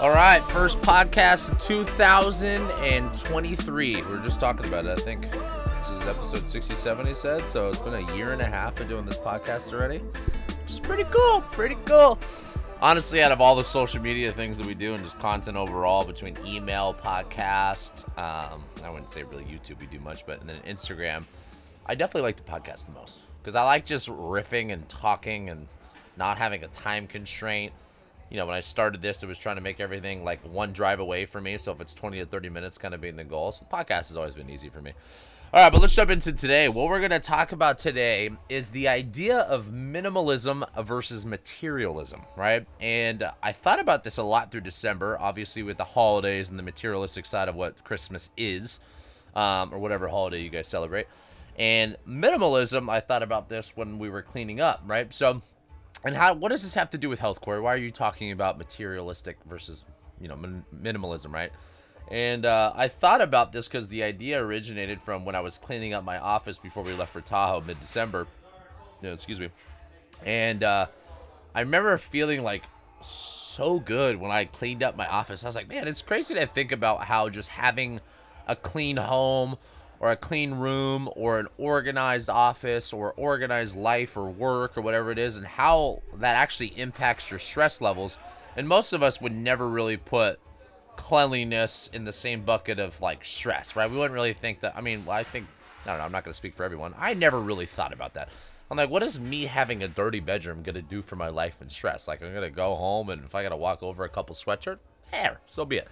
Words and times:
All 0.00 0.08
right, 0.08 0.42
first 0.44 0.80
podcast 0.80 1.52
of 1.52 1.58
2023. 1.58 3.96
We 3.96 4.00
are 4.00 4.16
just 4.20 4.40
talking 4.40 4.64
about 4.64 4.86
it. 4.86 4.98
I 4.98 5.02
think 5.02 5.30
this 5.30 5.90
is 5.90 6.06
episode 6.06 6.48
67, 6.48 7.06
he 7.06 7.12
said. 7.12 7.42
So 7.42 7.68
it's 7.68 7.80
been 7.80 7.92
a 7.92 8.16
year 8.16 8.32
and 8.32 8.40
a 8.40 8.46
half 8.46 8.80
of 8.80 8.88
doing 8.88 9.04
this 9.04 9.18
podcast 9.18 9.74
already, 9.74 9.98
which 9.98 10.72
is 10.72 10.80
pretty 10.80 11.04
cool. 11.10 11.42
Pretty 11.52 11.76
cool. 11.84 12.18
Honestly, 12.80 13.22
out 13.22 13.30
of 13.30 13.42
all 13.42 13.54
the 13.54 13.62
social 13.62 14.00
media 14.00 14.32
things 14.32 14.56
that 14.56 14.66
we 14.66 14.72
do 14.72 14.94
and 14.94 15.04
just 15.04 15.18
content 15.18 15.58
overall, 15.58 16.02
between 16.02 16.34
email, 16.46 16.94
podcast, 16.94 18.08
um, 18.18 18.64
I 18.82 18.88
wouldn't 18.88 19.10
say 19.10 19.22
really 19.24 19.44
YouTube, 19.44 19.80
we 19.80 19.86
do 19.86 20.00
much, 20.00 20.24
but 20.24 20.40
then 20.46 20.56
Instagram, 20.66 21.24
I 21.84 21.94
definitely 21.94 22.22
like 22.22 22.36
the 22.36 22.50
podcast 22.50 22.86
the 22.86 22.92
most 22.92 23.20
because 23.42 23.54
I 23.54 23.64
like 23.64 23.84
just 23.84 24.08
riffing 24.08 24.72
and 24.72 24.88
talking 24.88 25.50
and 25.50 25.68
not 26.16 26.38
having 26.38 26.64
a 26.64 26.68
time 26.68 27.06
constraint 27.06 27.74
you 28.30 28.36
know, 28.36 28.46
when 28.46 28.54
I 28.54 28.60
started 28.60 29.02
this, 29.02 29.22
it 29.22 29.26
was 29.26 29.38
trying 29.38 29.56
to 29.56 29.62
make 29.62 29.80
everything 29.80 30.24
like 30.24 30.40
one 30.44 30.72
drive 30.72 31.00
away 31.00 31.26
for 31.26 31.40
me. 31.40 31.58
So 31.58 31.72
if 31.72 31.80
it's 31.80 31.94
20 31.94 32.20
to 32.20 32.26
30 32.26 32.48
minutes, 32.48 32.78
kind 32.78 32.94
of 32.94 33.00
being 33.00 33.16
the 33.16 33.24
goal. 33.24 33.52
So 33.52 33.66
the 33.68 33.76
podcast 33.76 34.08
has 34.08 34.16
always 34.16 34.34
been 34.34 34.48
easy 34.48 34.68
for 34.68 34.80
me. 34.80 34.92
All 35.52 35.60
right, 35.60 35.72
but 35.72 35.80
let's 35.80 35.96
jump 35.96 36.10
into 36.10 36.32
today. 36.32 36.68
What 36.68 36.88
we're 36.88 37.00
going 37.00 37.10
to 37.10 37.18
talk 37.18 37.50
about 37.50 37.78
today 37.78 38.30
is 38.48 38.70
the 38.70 38.86
idea 38.86 39.38
of 39.38 39.66
minimalism 39.66 40.64
versus 40.84 41.26
materialism, 41.26 42.22
right? 42.36 42.64
And 42.80 43.28
I 43.42 43.50
thought 43.50 43.80
about 43.80 44.04
this 44.04 44.16
a 44.16 44.22
lot 44.22 44.52
through 44.52 44.60
December, 44.60 45.18
obviously 45.18 45.64
with 45.64 45.76
the 45.76 45.84
holidays 45.84 46.50
and 46.50 46.58
the 46.58 46.62
materialistic 46.62 47.26
side 47.26 47.48
of 47.48 47.56
what 47.56 47.82
Christmas 47.82 48.30
is, 48.36 48.78
um, 49.34 49.74
or 49.74 49.80
whatever 49.80 50.06
holiday 50.06 50.40
you 50.40 50.50
guys 50.50 50.68
celebrate. 50.68 51.08
And 51.58 51.96
minimalism, 52.08 52.88
I 52.88 53.00
thought 53.00 53.24
about 53.24 53.48
this 53.48 53.72
when 53.76 53.98
we 53.98 54.08
were 54.08 54.22
cleaning 54.22 54.60
up, 54.60 54.84
right? 54.86 55.12
So 55.12 55.42
and 56.04 56.16
how 56.16 56.34
what 56.34 56.50
does 56.50 56.62
this 56.62 56.74
have 56.74 56.90
to 56.90 56.98
do 56.98 57.08
with 57.08 57.18
health, 57.18 57.40
Corey? 57.40 57.60
Why 57.60 57.74
are 57.74 57.78
you 57.78 57.90
talking 57.90 58.32
about 58.32 58.58
materialistic 58.58 59.36
versus 59.48 59.84
you 60.20 60.28
know 60.28 60.36
min- 60.36 60.64
minimalism, 60.74 61.32
right? 61.32 61.52
And 62.10 62.44
uh, 62.44 62.72
I 62.74 62.88
thought 62.88 63.20
about 63.20 63.52
this 63.52 63.68
because 63.68 63.88
the 63.88 64.02
idea 64.02 64.42
originated 64.42 65.00
from 65.00 65.24
when 65.24 65.36
I 65.36 65.40
was 65.40 65.58
cleaning 65.58 65.94
up 65.94 66.02
my 66.02 66.18
office 66.18 66.58
before 66.58 66.82
we 66.82 66.92
left 66.92 67.12
for 67.12 67.20
Tahoe 67.20 67.60
mid 67.60 67.78
December. 67.80 68.26
No, 69.02 69.12
excuse 69.12 69.38
me. 69.38 69.50
And 70.24 70.64
uh, 70.64 70.86
I 71.54 71.60
remember 71.60 71.96
feeling 71.98 72.42
like 72.42 72.64
so 73.02 73.78
good 73.78 74.16
when 74.16 74.30
I 74.30 74.46
cleaned 74.46 74.82
up 74.82 74.96
my 74.96 75.06
office. 75.06 75.44
I 75.44 75.48
was 75.48 75.54
like, 75.54 75.68
man, 75.68 75.86
it's 75.86 76.02
crazy 76.02 76.34
to 76.34 76.46
think 76.46 76.72
about 76.72 77.04
how 77.04 77.28
just 77.28 77.50
having 77.50 78.00
a 78.46 78.56
clean 78.56 78.96
home 78.96 79.56
or 80.00 80.10
a 80.10 80.16
clean 80.16 80.54
room 80.54 81.08
or 81.14 81.38
an 81.38 81.46
organized 81.58 82.30
office 82.30 82.92
or 82.92 83.12
organized 83.12 83.76
life 83.76 84.16
or 84.16 84.30
work 84.30 84.76
or 84.76 84.80
whatever 84.80 85.12
it 85.12 85.18
is 85.18 85.36
and 85.36 85.46
how 85.46 86.02
that 86.14 86.36
actually 86.36 86.68
impacts 86.78 87.30
your 87.30 87.38
stress 87.38 87.82
levels. 87.82 88.16
And 88.56 88.66
most 88.66 88.94
of 88.94 89.02
us 89.02 89.20
would 89.20 89.34
never 89.34 89.68
really 89.68 89.98
put 89.98 90.40
cleanliness 90.96 91.88
in 91.92 92.04
the 92.04 92.12
same 92.12 92.42
bucket 92.42 92.78
of 92.78 93.00
like 93.00 93.24
stress, 93.24 93.76
right? 93.76 93.90
We 93.90 93.96
wouldn't 93.96 94.14
really 94.14 94.32
think 94.32 94.60
that. 94.60 94.74
I 94.74 94.80
mean, 94.80 95.04
I 95.08 95.22
think, 95.22 95.46
I 95.84 95.88
don't 95.88 95.98
know, 95.98 96.04
I'm 96.04 96.12
not 96.12 96.24
going 96.24 96.32
to 96.32 96.36
speak 96.36 96.54
for 96.54 96.64
everyone. 96.64 96.94
I 96.98 97.12
never 97.12 97.38
really 97.38 97.66
thought 97.66 97.92
about 97.92 98.14
that. 98.14 98.30
I'm 98.70 98.76
like, 98.76 98.90
what 98.90 99.02
is 99.02 99.20
me 99.20 99.44
having 99.46 99.82
a 99.82 99.88
dirty 99.88 100.20
bedroom 100.20 100.62
going 100.62 100.76
to 100.76 100.82
do 100.82 101.02
for 101.02 101.16
my 101.16 101.28
life 101.28 101.56
and 101.60 101.70
stress? 101.70 102.08
Like, 102.08 102.22
I'm 102.22 102.32
going 102.32 102.42
to 102.42 102.54
go 102.54 102.74
home 102.74 103.10
and 103.10 103.24
if 103.24 103.34
I 103.34 103.42
got 103.42 103.48
to 103.50 103.56
walk 103.56 103.82
over 103.82 104.04
a 104.04 104.08
couple 104.08 104.34
sweatshirt, 104.34 104.78
there, 105.10 105.40
so 105.46 105.64
be 105.64 105.76
it. 105.76 105.88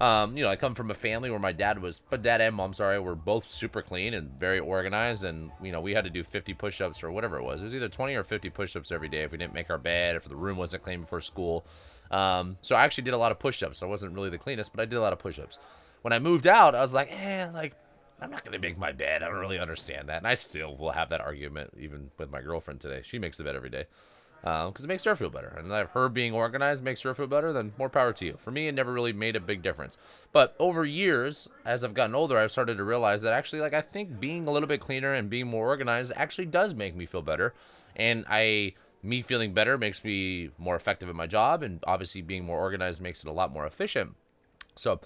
Um, 0.00 0.34
you 0.34 0.42
know, 0.42 0.48
I 0.48 0.56
come 0.56 0.74
from 0.74 0.90
a 0.90 0.94
family 0.94 1.28
where 1.28 1.38
my 1.38 1.52
dad 1.52 1.82
was, 1.82 2.00
but 2.08 2.22
dad 2.22 2.40
and 2.40 2.56
mom, 2.56 2.72
sorry, 2.72 2.98
were 2.98 3.14
both 3.14 3.50
super 3.50 3.82
clean 3.82 4.14
and 4.14 4.30
very 4.40 4.58
organized. 4.58 5.24
And, 5.24 5.50
you 5.62 5.72
know, 5.72 5.82
we 5.82 5.92
had 5.92 6.04
to 6.04 6.10
do 6.10 6.24
50 6.24 6.54
push 6.54 6.80
ups 6.80 7.02
or 7.02 7.12
whatever 7.12 7.36
it 7.36 7.42
was. 7.42 7.60
It 7.60 7.64
was 7.64 7.74
either 7.74 7.88
20 7.88 8.14
or 8.14 8.24
50 8.24 8.48
push 8.48 8.74
ups 8.76 8.90
every 8.90 9.08
day 9.08 9.24
if 9.24 9.32
we 9.32 9.36
didn't 9.36 9.52
make 9.52 9.68
our 9.68 9.78
bed, 9.78 10.16
if 10.16 10.24
the 10.24 10.36
room 10.36 10.56
wasn't 10.56 10.82
clean 10.82 11.02
before 11.02 11.20
school. 11.20 11.66
Um, 12.10 12.56
so 12.62 12.76
I 12.76 12.82
actually 12.82 13.04
did 13.04 13.14
a 13.14 13.18
lot 13.18 13.30
of 13.30 13.38
push 13.38 13.62
ups. 13.62 13.82
I 13.82 13.86
wasn't 13.86 14.14
really 14.14 14.30
the 14.30 14.38
cleanest, 14.38 14.72
but 14.72 14.80
I 14.80 14.86
did 14.86 14.96
a 14.96 15.02
lot 15.02 15.12
of 15.12 15.18
push 15.18 15.38
ups. 15.38 15.58
When 16.00 16.14
I 16.14 16.18
moved 16.18 16.46
out, 16.46 16.74
I 16.74 16.80
was 16.80 16.94
like, 16.94 17.12
eh, 17.12 17.48
like, 17.52 17.74
I'm 18.22 18.30
not 18.30 18.42
going 18.42 18.54
to 18.54 18.58
make 18.58 18.78
my 18.78 18.92
bed. 18.92 19.22
I 19.22 19.28
don't 19.28 19.38
really 19.38 19.58
understand 19.58 20.08
that. 20.08 20.16
And 20.16 20.26
I 20.26 20.34
still 20.34 20.78
will 20.78 20.92
have 20.92 21.10
that 21.10 21.20
argument 21.20 21.72
even 21.78 22.10
with 22.16 22.30
my 22.30 22.40
girlfriend 22.40 22.80
today. 22.80 23.02
She 23.04 23.18
makes 23.18 23.36
the 23.36 23.44
bed 23.44 23.54
every 23.54 23.70
day 23.70 23.84
because 24.42 24.68
um, 24.68 24.84
it 24.84 24.88
makes 24.88 25.04
her 25.04 25.14
feel 25.14 25.28
better. 25.28 25.54
And 25.58 25.70
her 25.70 26.08
being 26.08 26.32
organized 26.32 26.82
makes 26.82 27.02
her 27.02 27.14
feel 27.14 27.26
better, 27.26 27.52
then 27.52 27.72
more 27.76 27.90
power 27.90 28.12
to 28.14 28.24
you. 28.24 28.38
For 28.38 28.50
me, 28.50 28.68
it 28.68 28.74
never 28.74 28.92
really 28.92 29.12
made 29.12 29.36
a 29.36 29.40
big 29.40 29.62
difference. 29.62 29.98
But 30.32 30.56
over 30.58 30.84
years, 30.84 31.48
as 31.64 31.84
I've 31.84 31.92
gotten 31.92 32.14
older, 32.14 32.38
I've 32.38 32.50
started 32.50 32.78
to 32.78 32.84
realize 32.84 33.20
that 33.22 33.34
actually, 33.34 33.60
like, 33.60 33.74
I 33.74 33.82
think 33.82 34.18
being 34.18 34.48
a 34.48 34.50
little 34.50 34.68
bit 34.68 34.80
cleaner 34.80 35.12
and 35.12 35.28
being 35.28 35.46
more 35.46 35.66
organized 35.66 36.12
actually 36.16 36.46
does 36.46 36.74
make 36.74 36.96
me 36.96 37.04
feel 37.04 37.20
better. 37.20 37.52
And 37.96 38.24
I, 38.28 38.74
me 39.02 39.20
feeling 39.20 39.52
better 39.52 39.76
makes 39.76 40.02
me 40.02 40.50
more 40.56 40.76
effective 40.76 41.10
at 41.10 41.14
my 41.14 41.26
job. 41.26 41.62
And 41.62 41.84
obviously, 41.86 42.22
being 42.22 42.44
more 42.44 42.58
organized 42.58 43.00
makes 43.00 43.22
it 43.22 43.28
a 43.28 43.32
lot 43.32 43.52
more 43.52 43.66
efficient. 43.66 44.14
So, 44.74 45.00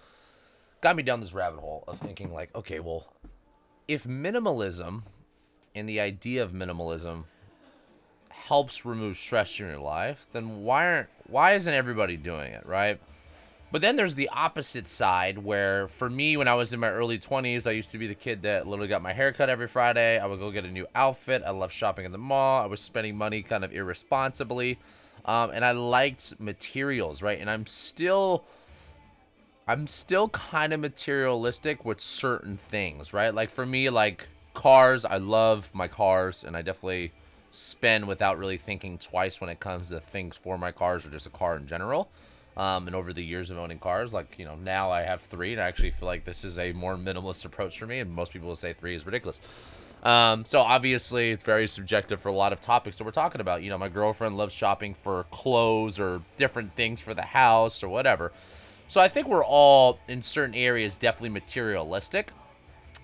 got 0.81 0.95
me 0.95 1.03
down 1.03 1.21
this 1.21 1.33
rabbit 1.33 1.59
hole 1.59 1.83
of 1.89 1.99
thinking, 1.99 2.33
like, 2.33 2.55
okay, 2.55 2.79
well, 2.79 3.13
if 3.89 4.05
minimalism 4.05 5.03
and 5.75 5.89
the 5.89 5.99
idea 5.99 6.41
of 6.43 6.53
minimalism 6.53 7.25
helps 8.35 8.85
remove 8.85 9.17
stress 9.17 9.59
in 9.59 9.67
your 9.67 9.79
life, 9.79 10.27
then 10.33 10.63
why 10.63 10.87
aren't 10.87 11.09
why 11.27 11.53
isn't 11.53 11.73
everybody 11.73 12.17
doing 12.17 12.53
it, 12.53 12.67
right? 12.67 13.01
But 13.73 13.81
then 13.81 13.97
there's 13.97 14.15
the 14.15 14.29
opposite 14.29 14.87
side 14.87 15.39
where 15.39 15.89
for 15.89 16.09
me 16.09 16.37
when 16.37 16.47
I 16.47 16.55
was 16.55 16.73
in 16.73 16.79
my 16.79 16.91
early 16.91 17.19
20s, 17.19 17.67
I 17.67 17.73
used 17.73 17.91
to 17.91 17.99
be 17.99 18.07
the 18.07 18.15
kid 18.15 18.43
that 18.43 18.69
literally 18.69 18.89
got 18.89 19.03
my 19.03 19.13
hair 19.13 19.33
cut 19.33 19.49
every 19.49 19.67
Friday. 19.67 20.19
I 20.19 20.27
would 20.27 20.39
go 20.39 20.51
get 20.53 20.65
a 20.65 20.71
new 20.71 20.87
outfit. 20.95 21.43
I 21.45 21.51
loved 21.51 21.73
shopping 21.73 22.05
at 22.05 22.13
the 22.13 22.19
mall. 22.19 22.63
I 22.63 22.67
was 22.67 22.81
spending 22.81 23.17
money 23.17 23.43
kind 23.43 23.65
of 23.65 23.73
irresponsibly. 23.73 24.79
Um, 25.25 25.51
and 25.51 25.65
I 25.65 25.73
liked 25.73 26.39
materials, 26.39 27.23
right? 27.23 27.41
And 27.41 27.51
I'm 27.51 27.67
still 27.67 28.45
I'm 29.67 29.87
still 29.87 30.29
kind 30.29 30.73
of 30.75 30.81
materialistic 30.81 31.85
with 31.85 32.01
certain 32.01 32.59
things, 32.59 33.15
right? 33.15 33.35
Like 33.35 33.51
for 33.51 33.65
me, 33.65 33.89
like 33.89 34.29
cars, 34.53 35.05
I 35.05 35.17
love 35.17 35.71
my 35.75 35.89
cars 35.89 36.45
and 36.45 36.57
I 36.57 36.63
definitely 36.63 37.13
spend 37.55 38.09
without 38.09 38.37
really 38.37 38.59
thinking 38.59 38.99
twice 38.99 39.41
when 39.41 39.49
it 39.49 39.61
comes 39.61 39.89
to 39.89 40.01
things 40.01 40.37
for 40.37 40.59
my 40.59 40.73
cars 40.73 41.07
or 41.07 41.11
just 41.11 41.27
a 41.27 41.31
car 41.31 41.57
in 41.57 41.67
general. 41.67 42.11
Um, 42.57 42.87
and 42.87 42.95
over 42.95 43.13
the 43.13 43.25
years 43.25 43.51
of 43.51 43.59
owning 43.59 43.79
cars, 43.79 44.13
like 44.13 44.35
you 44.39 44.45
know, 44.45 44.55
now 44.57 44.91
I 44.91 45.03
have 45.03 45.23
three, 45.23 45.53
and 45.53 45.61
I 45.61 45.67
actually 45.67 45.91
feel 45.91 46.07
like 46.07 46.25
this 46.25 46.45
is 46.45 46.59
a 46.59 46.73
more 46.73 46.97
minimalist 46.97 47.45
approach 47.45 47.79
for 47.79 47.87
me. 47.87 47.99
And 47.99 48.11
most 48.11 48.33
people 48.33 48.49
will 48.49 48.57
say 48.57 48.75
three 48.75 48.95
is 48.95 49.05
ridiculous. 49.05 49.41
Um, 50.05 50.45
so 50.45 50.61
obviously, 50.61 51.31
it's 51.31 51.43
very 51.43 51.67
subjective 51.67 52.21
for 52.21 52.29
a 52.29 52.35
lot 52.35 52.53
of 52.53 52.61
topics 52.61 52.99
that 52.99 53.05
we're 53.05 53.11
talking 53.11 53.41
about. 53.41 53.63
You 53.63 53.71
know, 53.71 53.79
my 53.79 53.89
girlfriend 53.89 54.37
loves 54.37 54.55
shopping 54.55 54.95
for 54.95 55.25
clothes 55.31 55.99
or 55.99 56.23
different 56.37 56.77
things 56.77 57.01
for 57.01 57.15
the 57.15 57.23
house 57.23 57.83
or 57.83 57.89
whatever. 57.89 58.33
So 58.87 59.01
I 59.01 59.09
think 59.09 59.27
we're 59.27 59.45
all 59.45 59.99
in 60.07 60.23
certain 60.23 60.55
areas 60.55 60.97
definitely 60.97 61.31
materialistic. 61.31 62.31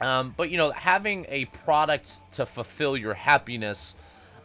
Um, 0.00 0.34
but 0.36 0.50
you 0.50 0.58
know, 0.58 0.70
having 0.70 1.26
a 1.28 1.46
product 1.46 2.32
to 2.32 2.46
fulfill 2.46 2.96
your 2.96 3.14
happiness 3.14 3.96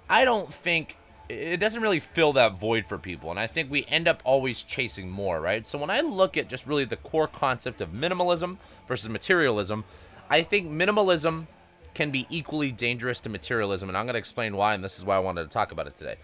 I 0.10 0.26
don't 0.26 0.54
think 0.54 0.98
it 1.28 1.60
doesn't 1.60 1.82
really 1.82 2.00
fill 2.00 2.34
that 2.34 2.60
void 2.60 2.86
for 2.86 2.98
people. 2.98 3.32
And 3.32 3.40
I 3.40 3.48
think 3.48 3.72
we 3.72 3.86
end 3.86 4.08
up 4.08 4.22
always 4.24 4.62
chasing 4.62 5.10
more, 5.10 5.42
right? 5.42 5.66
So 5.66 5.78
when 5.78 5.90
I 5.90 6.02
look 6.02 6.38
at 6.38 6.48
just 6.48 6.68
really 6.68 6.86
the 6.86 6.98
core 6.98 7.28
concept 7.28 7.82
of 7.82 7.90
minimalism 7.90 8.58
versus 8.88 9.10
materialism, 9.10 9.84
I 10.30 10.44
think 10.44 10.70
minimalism 10.70 11.48
can 11.94 12.12
be 12.12 12.28
equally 12.30 12.72
dangerous 12.72 13.22
to 13.22 13.30
materialism. 13.30 13.90
And 13.90 13.98
I'm 13.98 14.06
going 14.06 14.14
to 14.14 14.20
explain 14.20 14.56
why. 14.56 14.76
And 14.76 14.84
this 14.84 14.98
is 14.98 15.06
why 15.06 15.16
I 15.16 15.20
wanted 15.20 15.44
to 15.44 15.50
talk 15.50 15.72
about 15.72 15.88
it 15.88 15.96
today. 15.96 16.18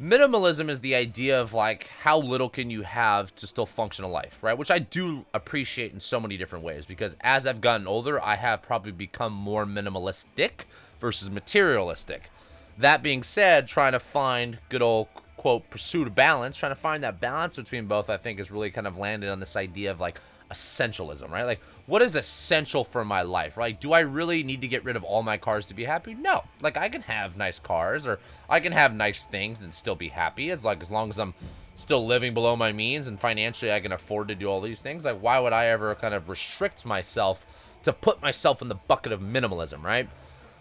Minimalism 0.00 0.70
is 0.70 0.80
the 0.80 0.94
idea 0.94 1.38
of 1.38 1.52
like 1.52 1.88
how 2.02 2.18
little 2.18 2.48
can 2.48 2.70
you 2.70 2.80
have 2.82 3.34
to 3.34 3.46
still 3.46 3.66
function 3.66 4.02
a 4.02 4.08
life, 4.08 4.38
right? 4.42 4.56
Which 4.56 4.70
I 4.70 4.78
do 4.78 5.26
appreciate 5.34 5.92
in 5.92 6.00
so 6.00 6.18
many 6.18 6.38
different 6.38 6.64
ways 6.64 6.86
because 6.86 7.18
as 7.20 7.46
I've 7.46 7.60
gotten 7.60 7.86
older, 7.86 8.22
I 8.22 8.36
have 8.36 8.62
probably 8.62 8.92
become 8.92 9.34
more 9.34 9.66
minimalistic 9.66 10.64
versus 11.00 11.30
materialistic. 11.30 12.30
That 12.80 13.02
being 13.02 13.22
said, 13.22 13.68
trying 13.68 13.92
to 13.92 14.00
find 14.00 14.58
good 14.70 14.82
old 14.82 15.08
quote 15.36 15.68
pursuit 15.70 16.06
of 16.06 16.14
balance, 16.14 16.56
trying 16.56 16.72
to 16.72 16.76
find 16.76 17.02
that 17.02 17.20
balance 17.20 17.56
between 17.56 17.86
both, 17.86 18.10
I 18.10 18.16
think 18.16 18.40
is 18.40 18.50
really 18.50 18.70
kind 18.70 18.86
of 18.86 18.98
landed 18.98 19.30
on 19.30 19.38
this 19.38 19.54
idea 19.54 19.90
of 19.90 20.00
like 20.00 20.18
essentialism, 20.50 21.30
right? 21.30 21.44
Like, 21.44 21.60
what 21.86 22.02
is 22.02 22.16
essential 22.16 22.84
for 22.84 23.04
my 23.04 23.22
life, 23.22 23.56
right? 23.56 23.78
Do 23.78 23.92
I 23.92 24.00
really 24.00 24.42
need 24.42 24.60
to 24.62 24.68
get 24.68 24.84
rid 24.84 24.96
of 24.96 25.04
all 25.04 25.22
my 25.22 25.36
cars 25.36 25.66
to 25.66 25.74
be 25.74 25.84
happy? 25.84 26.14
No. 26.14 26.44
Like, 26.60 26.76
I 26.76 26.88
can 26.88 27.02
have 27.02 27.36
nice 27.36 27.58
cars 27.58 28.06
or 28.06 28.18
I 28.48 28.60
can 28.60 28.72
have 28.72 28.94
nice 28.94 29.24
things 29.24 29.62
and 29.62 29.72
still 29.74 29.94
be 29.94 30.08
happy. 30.08 30.50
It's 30.50 30.64
like 30.64 30.82
as 30.82 30.90
long 30.90 31.10
as 31.10 31.18
I'm 31.18 31.34
still 31.74 32.06
living 32.06 32.34
below 32.34 32.56
my 32.56 32.72
means 32.72 33.08
and 33.08 33.20
financially 33.20 33.72
I 33.72 33.80
can 33.80 33.92
afford 33.92 34.28
to 34.28 34.34
do 34.34 34.46
all 34.46 34.60
these 34.60 34.82
things. 34.82 35.04
Like, 35.04 35.20
why 35.20 35.38
would 35.38 35.52
I 35.52 35.66
ever 35.66 35.94
kind 35.94 36.14
of 36.14 36.28
restrict 36.28 36.86
myself 36.86 37.44
to 37.82 37.92
put 37.92 38.20
myself 38.22 38.60
in 38.62 38.68
the 38.68 38.74
bucket 38.74 39.12
of 39.12 39.20
minimalism, 39.20 39.82
right? 39.82 40.08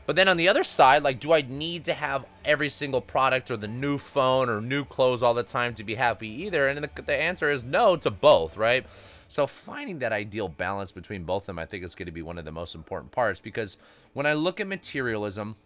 But 0.10 0.16
then 0.16 0.28
on 0.28 0.38
the 0.38 0.48
other 0.48 0.64
side, 0.64 1.04
like, 1.04 1.20
do 1.20 1.34
I 1.34 1.42
need 1.42 1.86
to 1.86 1.94
have 1.94 2.26
every 2.44 2.70
single 2.70 3.00
product 3.00 3.52
or 3.52 3.58
the 3.58 3.68
new 3.68 4.00
phone 4.00 4.50
or 4.50 4.60
new 4.60 4.84
clothes 4.84 5.22
all 5.22 5.36
the 5.36 5.44
time 5.44 5.76
to 5.76 5.84
be 5.84 5.94
happy 5.94 6.28
either? 6.28 6.68
And 6.68 6.84
the, 6.84 7.04
the 7.04 7.16
answer 7.16 7.52
is 7.52 7.64
no 7.64 7.96
to 7.98 8.10
both, 8.10 8.58
right? 8.58 8.88
So 9.28 9.46
finding 9.46 10.00
that 10.00 10.12
ideal 10.12 10.50
balance 10.50 10.92
between 10.92 11.26
both 11.26 11.44
of 11.44 11.46
them, 11.46 11.60
I 11.60 11.68
think 11.68 11.84
is 11.84 11.94
going 11.94 12.08
to 12.08 12.12
be 12.12 12.24
one 12.24 12.40
of 12.40 12.46
the 12.46 12.52
most 12.52 12.74
important 12.74 13.12
parts 13.12 13.40
because 13.40 13.78
when 14.14 14.26
I 14.26 14.34
look 14.34 14.60
at 14.60 14.66
materialism, 14.66 15.58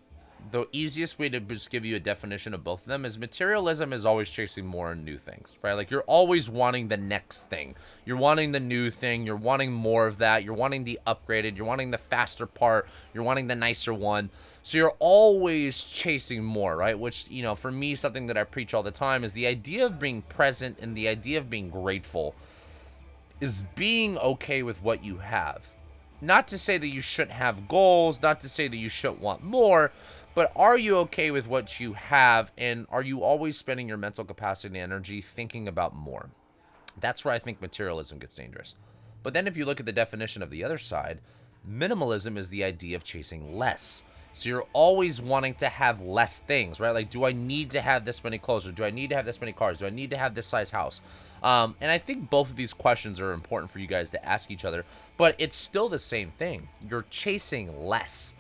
the 0.52 0.68
easiest 0.72 1.20
way 1.20 1.30
to 1.30 1.40
just 1.40 1.70
give 1.70 1.86
you 1.86 1.96
a 1.96 2.00
definition 2.00 2.54
of 2.54 2.64
both 2.64 2.82
of 2.82 2.88
them 2.88 3.06
is 3.06 3.18
materialism 3.18 3.94
is 3.94 4.06
always 4.06 4.30
chasing 4.30 4.66
more 4.66 4.92
and 4.92 5.04
new 5.04 5.18
things, 5.18 5.58
right? 5.62 5.74
Like 5.74 5.90
you're 5.90 6.04
always 6.04 6.50
wanting 6.50 6.88
the 6.88 6.98
next 6.98 7.50
thing. 7.50 7.76
You're 8.06 8.18
wanting 8.18 8.52
the 8.52 8.60
new 8.60 8.92
thing. 8.92 9.26
You're 9.26 9.36
wanting 9.36 9.72
more 9.72 10.08
of 10.08 10.18
that. 10.20 10.44
You're 10.44 10.54
wanting 10.54 10.84
the 10.84 11.00
upgraded. 11.08 11.58
You're 11.58 11.66
wanting 11.66 11.92
the 11.92 11.98
faster 11.98 12.46
part. 12.46 12.88
You're 13.14 13.24
wanting 13.24 13.48
the 13.48 13.56
nicer 13.56 13.94
one. 13.94 14.30
So 14.62 14.78
you're 14.78 14.96
always 15.00 15.84
chasing 15.84 16.44
more, 16.44 16.78
right? 16.78 16.98
Which, 16.98 17.28
you 17.30 17.44
know, 17.44 17.56
for 17.56 17.72
me, 17.72 17.96
something 17.96 18.28
that 18.28 18.38
I 18.38 18.44
preach 18.44 18.74
all 18.74 18.84
the 18.84 18.92
time 18.92 19.24
is 19.24 19.34
the 19.34 19.48
idea 19.48 19.86
of 19.86 20.00
being 20.00 20.22
present 20.24 20.78
and 20.80 20.96
the 20.96 21.08
idea 21.08 21.38
of 21.38 21.50
being 21.50 21.70
grateful 21.70 22.36
is 23.42 23.64
being 23.76 24.18
okay 24.18 24.64
with 24.64 24.82
what 24.82 25.04
you 25.04 25.18
have. 25.18 25.68
Not 26.22 26.48
to 26.48 26.58
say 26.58 26.78
that 26.78 26.88
you 26.88 27.02
shouldn't 27.02 27.32
have 27.32 27.68
goals, 27.68 28.22
not 28.22 28.40
to 28.40 28.50
say 28.50 28.70
that 28.70 28.78
you 28.78 28.88
shouldn't 28.88 29.20
want 29.20 29.44
more, 29.44 29.92
but 30.36 30.52
are 30.56 30.78
you 30.78 30.98
okay 30.98 31.32
with 31.32 31.48
what 31.48 31.80
you 31.80 31.94
have? 31.94 32.52
And 32.58 32.88
are 32.90 33.02
you 33.02 33.24
always 33.24 33.58
spending 33.58 33.88
your 33.88 33.98
mental 33.98 34.26
capacity 34.26 34.80
and 34.80 34.92
energy 34.92 35.22
thinking 35.22 35.68
about 35.68 35.96
more? 35.96 36.30
That's 37.00 37.26
where 37.26 37.34
I 37.34 37.40
think 37.40 37.62
materialism 37.62 38.20
gets 38.20 38.36
dangerous. 38.36 38.76
But 39.24 39.34
then 39.34 39.48
if 39.48 39.58
you 39.58 39.66
look 39.66 39.80
at 39.80 39.86
the 39.86 39.92
definition 39.92 40.42
of 40.42 40.50
the 40.50 40.64
other 40.64 40.78
side, 40.78 41.20
minimalism 41.68 42.38
is 42.38 42.50
the 42.50 42.64
idea 42.64 42.96
of 42.96 43.04
chasing 43.04 43.58
less. 43.58 44.04
So 44.34 44.50
you're 44.50 44.68
always 44.74 45.22
wanting 45.22 45.54
to 45.56 45.70
have 45.70 46.02
less 46.02 46.40
things, 46.40 46.80
right? 46.80 46.92
Like, 46.92 47.12
do 47.12 47.24
I 47.24 47.32
need 47.32 47.70
to 47.72 47.82
have 47.82 48.04
this 48.04 48.24
many 48.24 48.40
clothes? 48.40 48.66
Or 48.66 48.72
do 48.72 48.84
I 48.84 48.90
need 48.90 49.12
to 49.12 49.16
have 49.16 49.26
this 49.26 49.40
many 49.40 49.54
cars? 49.54 49.78
Do 49.78 49.86
I 49.86 49.92
need 49.92 50.10
to 50.10 50.18
have 50.18 50.34
this 50.34 50.48
size 50.48 50.72
house? 50.72 51.02
Um, 51.44 51.76
and 51.80 51.92
I 51.92 52.00
think 52.00 52.30
both 52.30 52.50
of 52.50 52.56
these 52.56 52.74
questions 52.74 53.20
are 53.20 53.32
important 53.32 53.72
for 53.72 53.80
you 53.80 53.86
guys 53.86 54.10
to 54.12 54.26
ask 54.26 54.50
each 54.50 54.66
other, 54.66 54.86
but 55.18 55.36
it's 55.38 55.56
still 55.56 55.90
the 55.90 56.00
same 56.00 56.32
thing. 56.32 56.70
You're 56.90 57.06
chasing 57.10 57.86
less. 57.86 58.34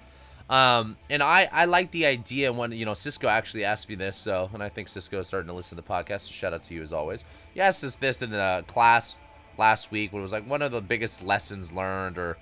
Um, 0.50 0.98
and 1.10 1.24
I, 1.24 1.50
I 1.52 1.66
like 1.66 1.92
the 1.92 2.06
idea 2.06 2.52
when, 2.52 2.72
you 2.72 2.86
know, 2.86 2.94
Cisco 2.94 3.28
actually 3.28 3.64
asked 3.64 3.90
me 3.90 3.96
this. 3.96 4.18
So, 4.18 4.50
and 4.54 4.62
I 4.62 4.70
think 4.70 4.90
Cisco 4.90 5.20
is 5.20 5.28
starting 5.28 5.48
to 5.48 5.54
listen 5.54 5.78
to 5.78 5.84
the 5.84 5.88
podcast. 5.88 6.22
So 6.22 6.32
shout 6.32 6.54
out 6.54 6.64
to 6.64 6.74
you 6.74 6.82
as 6.82 6.94
always. 6.94 7.24
Yes, 7.54 7.84
asked 7.84 7.96
this 7.96 8.22
in 8.22 8.34
a 8.34 8.64
class 8.68 9.18
last 9.58 9.92
week 9.92 10.12
when 10.12 10.22
it 10.22 10.24
was 10.24 10.32
like 10.32 10.48
one 10.48 10.62
of 10.62 10.72
the 10.72 10.82
biggest 10.82 11.24
lessons 11.24 11.72
learned 11.72 12.18
or 12.18 12.38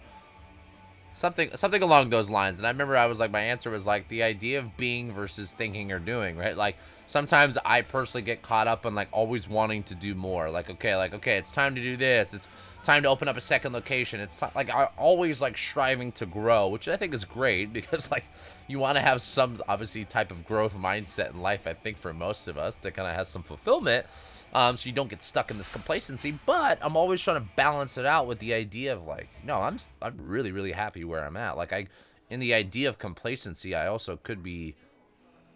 something 1.13 1.49
something 1.55 1.81
along 1.81 2.09
those 2.09 2.29
lines. 2.29 2.57
And 2.57 2.67
i 2.67 2.69
remember 2.69 2.97
i 2.97 3.05
was 3.05 3.19
like 3.19 3.31
my 3.31 3.41
answer 3.41 3.69
was 3.69 3.85
like 3.85 4.07
the 4.07 4.23
idea 4.23 4.59
of 4.59 4.77
being 4.77 5.11
versus 5.11 5.51
thinking 5.51 5.91
or 5.91 5.99
doing 5.99 6.37
right? 6.37 6.55
Like 6.55 6.77
sometimes 7.07 7.57
i 7.65 7.81
personally 7.81 8.23
get 8.23 8.41
caught 8.41 8.67
up 8.67 8.85
in 8.85 8.95
like 8.95 9.09
always 9.11 9.47
wanting 9.47 9.83
to 9.83 9.95
do 9.95 10.15
more. 10.15 10.49
Like 10.49 10.69
okay 10.69 10.95
like 10.95 11.13
okay 11.13 11.37
it's 11.37 11.53
time 11.53 11.75
to 11.75 11.81
do 11.81 11.97
this. 11.97 12.33
It's 12.33 12.49
time 12.83 13.03
to 13.03 13.09
open 13.09 13.27
up 13.27 13.37
a 13.37 13.41
second 13.41 13.73
location. 13.73 14.19
It's 14.19 14.35
t- 14.35 14.45
like 14.55 14.69
i 14.69 14.89
always 14.97 15.41
like 15.41 15.57
striving 15.57 16.11
to 16.13 16.25
grow 16.25 16.67
which 16.67 16.87
i 16.87 16.95
think 16.95 17.13
is 17.13 17.25
great 17.25 17.73
because 17.81 18.09
like 18.11 18.25
you 18.67 18.79
want 18.79 18.95
to 18.97 19.01
have 19.01 19.21
some 19.21 19.61
obviously 19.67 20.05
type 20.05 20.31
of 20.31 20.45
growth 20.45 20.75
mindset 20.75 21.33
in 21.33 21.41
life 21.41 21.67
i 21.67 21.73
think 21.73 21.97
for 21.97 22.13
most 22.13 22.47
of 22.47 22.57
us 22.57 22.75
to 22.77 22.91
kind 22.91 23.07
of 23.07 23.15
have 23.15 23.27
some 23.27 23.43
fulfillment 23.43 24.05
um, 24.53 24.77
so 24.77 24.87
you 24.87 24.93
don't 24.93 25.09
get 25.09 25.23
stuck 25.23 25.51
in 25.51 25.57
this 25.57 25.69
complacency. 25.69 26.37
But 26.45 26.79
I'm 26.81 26.95
always 26.95 27.21
trying 27.21 27.41
to 27.41 27.49
balance 27.55 27.97
it 27.97 28.05
out 28.05 28.27
with 28.27 28.39
the 28.39 28.53
idea 28.53 28.93
of 28.93 29.05
like, 29.05 29.29
no, 29.43 29.57
I'm 29.57 29.77
I'm 30.01 30.17
really 30.17 30.51
really 30.51 30.71
happy 30.73 31.03
where 31.03 31.25
I'm 31.25 31.37
at. 31.37 31.57
Like 31.57 31.73
I, 31.73 31.87
in 32.29 32.39
the 32.39 32.53
idea 32.53 32.87
of 32.87 32.97
complacency, 32.97 33.75
I 33.75 33.87
also 33.87 34.15
could 34.15 34.41
be, 34.41 34.75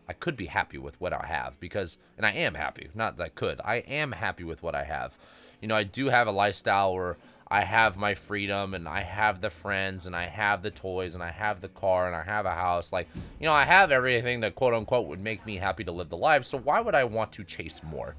I 0.09 0.13
could 0.13 0.35
be 0.35 0.47
happy 0.47 0.77
with 0.77 0.99
what 0.99 1.13
I 1.13 1.25
have 1.25 1.59
because, 1.59 1.97
and 2.17 2.25
I 2.25 2.31
am 2.31 2.53
happy. 2.53 2.89
Not 2.93 3.17
that 3.17 3.23
I 3.23 3.29
could, 3.29 3.61
I 3.63 3.77
am 3.77 4.11
happy 4.11 4.43
with 4.43 4.61
what 4.61 4.75
I 4.75 4.83
have. 4.83 5.17
You 5.61 5.69
know, 5.69 5.75
I 5.75 5.83
do 5.83 6.07
have 6.07 6.27
a 6.27 6.31
lifestyle 6.31 6.93
where 6.93 7.17
I 7.47 7.61
have 7.61 7.95
my 7.95 8.13
freedom 8.13 8.73
and 8.73 8.89
I 8.89 9.01
have 9.01 9.39
the 9.39 9.49
friends 9.49 10.05
and 10.05 10.15
I 10.15 10.25
have 10.25 10.63
the 10.63 10.71
toys 10.71 11.13
and 11.13 11.23
I 11.23 11.31
have 11.31 11.61
the 11.61 11.69
car 11.69 12.07
and 12.07 12.15
I 12.15 12.23
have 12.23 12.45
a 12.45 12.51
house. 12.51 12.91
Like, 12.91 13.07
you 13.39 13.45
know, 13.45 13.53
I 13.53 13.63
have 13.63 13.91
everything 13.91 14.41
that 14.41 14.55
quote 14.55 14.73
unquote 14.73 15.07
would 15.07 15.21
make 15.21 15.45
me 15.45 15.55
happy 15.57 15.85
to 15.85 15.91
live 15.93 16.09
the 16.09 16.17
life. 16.17 16.43
So 16.43 16.57
why 16.57 16.81
would 16.81 16.95
I 16.95 17.05
want 17.05 17.31
to 17.33 17.43
chase 17.43 17.81
more? 17.83 18.15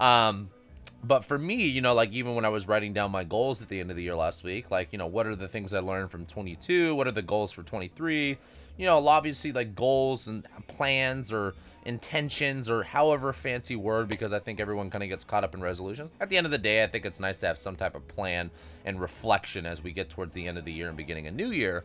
Um, 0.00 0.50
but 1.02 1.24
for 1.24 1.38
me, 1.38 1.66
you 1.66 1.80
know, 1.80 1.94
like 1.94 2.12
even 2.12 2.34
when 2.34 2.44
I 2.44 2.48
was 2.48 2.66
writing 2.66 2.92
down 2.92 3.10
my 3.10 3.24
goals 3.24 3.60
at 3.60 3.68
the 3.68 3.78
end 3.78 3.90
of 3.90 3.96
the 3.96 4.02
year 4.02 4.14
last 4.14 4.42
week, 4.42 4.70
like, 4.70 4.88
you 4.92 4.98
know, 4.98 5.06
what 5.06 5.26
are 5.26 5.36
the 5.36 5.48
things 5.48 5.74
I 5.74 5.80
learned 5.80 6.10
from 6.10 6.26
22? 6.26 6.94
What 6.94 7.06
are 7.06 7.12
the 7.12 7.22
goals 7.22 7.52
for 7.52 7.62
23? 7.62 8.38
You 8.76 8.86
know, 8.86 9.06
obviously 9.06 9.52
like 9.52 9.74
goals 9.74 10.26
and 10.26 10.46
plans 10.66 11.32
or 11.32 11.54
intentions 11.84 12.70
or 12.70 12.82
however 12.82 13.32
fancy 13.32 13.76
word 13.76 14.08
because 14.08 14.32
I 14.32 14.38
think 14.38 14.58
everyone 14.58 14.90
kind 14.90 15.04
of 15.04 15.10
gets 15.10 15.24
caught 15.24 15.44
up 15.44 15.54
in 15.54 15.60
resolutions. 15.60 16.10
At 16.20 16.30
the 16.30 16.38
end 16.38 16.46
of 16.46 16.50
the 16.50 16.58
day, 16.58 16.82
I 16.82 16.86
think 16.86 17.04
it's 17.04 17.20
nice 17.20 17.38
to 17.40 17.46
have 17.46 17.58
some 17.58 17.76
type 17.76 17.94
of 17.94 18.08
plan 18.08 18.50
and 18.86 18.98
reflection 18.98 19.66
as 19.66 19.82
we 19.82 19.92
get 19.92 20.08
towards 20.08 20.32
the 20.32 20.46
end 20.48 20.56
of 20.56 20.64
the 20.64 20.72
year 20.72 20.88
and 20.88 20.96
beginning 20.96 21.26
a 21.26 21.30
new 21.30 21.50
year 21.50 21.84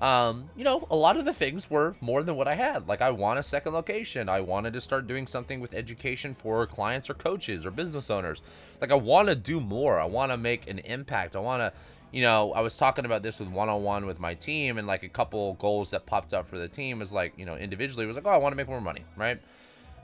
um, 0.00 0.48
you 0.56 0.64
know, 0.64 0.86
a 0.90 0.96
lot 0.96 1.18
of 1.18 1.26
the 1.26 1.32
things 1.34 1.68
were 1.68 1.94
more 2.00 2.22
than 2.22 2.36
what 2.36 2.48
I 2.48 2.54
had. 2.54 2.88
Like, 2.88 3.02
I 3.02 3.10
want 3.10 3.38
a 3.38 3.42
second 3.42 3.72
location. 3.72 4.30
I 4.30 4.40
wanted 4.40 4.72
to 4.72 4.80
start 4.80 5.06
doing 5.06 5.26
something 5.26 5.60
with 5.60 5.74
education 5.74 6.32
for 6.32 6.66
clients 6.66 7.10
or 7.10 7.14
coaches 7.14 7.66
or 7.66 7.70
business 7.70 8.10
owners. 8.10 8.40
Like, 8.80 8.90
I 8.90 8.94
want 8.94 9.28
to 9.28 9.34
do 9.34 9.60
more. 9.60 9.98
I 9.98 10.06
want 10.06 10.32
to 10.32 10.38
make 10.38 10.68
an 10.70 10.78
impact. 10.78 11.36
I 11.36 11.40
want 11.40 11.60
to, 11.60 11.72
you 12.12 12.22
know, 12.22 12.52
I 12.52 12.62
was 12.62 12.78
talking 12.78 13.04
about 13.04 13.22
this 13.22 13.40
with 13.40 13.50
one 13.50 13.68
on 13.68 13.82
one 13.82 14.06
with 14.06 14.18
my 14.18 14.32
team, 14.32 14.78
and 14.78 14.86
like 14.86 15.02
a 15.02 15.08
couple 15.08 15.54
goals 15.54 15.90
that 15.90 16.06
popped 16.06 16.32
up 16.32 16.48
for 16.48 16.56
the 16.56 16.68
team 16.68 16.98
was 16.98 17.12
like, 17.12 17.34
you 17.36 17.44
know, 17.44 17.56
individually 17.56 18.06
was 18.06 18.16
like, 18.16 18.26
oh, 18.26 18.30
I 18.30 18.38
want 18.38 18.52
to 18.52 18.56
make 18.56 18.68
more 18.68 18.80
money, 18.80 19.04
right? 19.18 19.38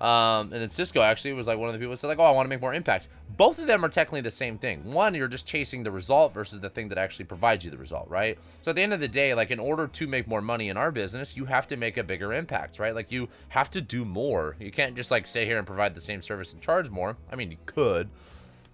Um, 0.00 0.52
and 0.52 0.60
then 0.60 0.68
Cisco 0.68 1.00
actually 1.00 1.32
was 1.32 1.46
like 1.46 1.58
one 1.58 1.68
of 1.68 1.72
the 1.72 1.78
people 1.78 1.92
that 1.92 1.96
said 1.96 2.08
like, 2.08 2.18
"Oh, 2.18 2.24
I 2.24 2.30
want 2.30 2.46
to 2.46 2.50
make 2.50 2.60
more 2.60 2.74
impact." 2.74 3.08
Both 3.36 3.58
of 3.58 3.66
them 3.66 3.84
are 3.84 3.88
technically 3.88 4.20
the 4.20 4.30
same 4.30 4.58
thing. 4.58 4.92
One, 4.92 5.14
you're 5.14 5.28
just 5.28 5.46
chasing 5.46 5.82
the 5.82 5.90
result 5.90 6.34
versus 6.34 6.60
the 6.60 6.68
thing 6.68 6.88
that 6.88 6.98
actually 6.98 7.24
provides 7.24 7.64
you 7.64 7.70
the 7.70 7.78
result, 7.78 8.08
right? 8.08 8.38
So 8.62 8.70
at 8.70 8.76
the 8.76 8.82
end 8.82 8.92
of 8.92 9.00
the 9.00 9.08
day, 9.08 9.32
like 9.34 9.50
in 9.50 9.58
order 9.58 9.86
to 9.86 10.06
make 10.06 10.28
more 10.28 10.42
money 10.42 10.68
in 10.68 10.76
our 10.76 10.90
business, 10.90 11.36
you 11.36 11.46
have 11.46 11.66
to 11.68 11.76
make 11.76 11.96
a 11.96 12.04
bigger 12.04 12.32
impact, 12.32 12.78
right? 12.78 12.94
Like 12.94 13.10
you 13.10 13.28
have 13.48 13.70
to 13.70 13.80
do 13.80 14.04
more. 14.04 14.56
You 14.60 14.70
can't 14.70 14.96
just 14.96 15.10
like 15.10 15.26
stay 15.26 15.46
here 15.46 15.58
and 15.58 15.66
provide 15.66 15.94
the 15.94 16.00
same 16.00 16.20
service 16.20 16.52
and 16.52 16.60
charge 16.60 16.90
more. 16.90 17.16
I 17.30 17.36
mean, 17.36 17.50
you 17.50 17.58
could. 17.64 18.10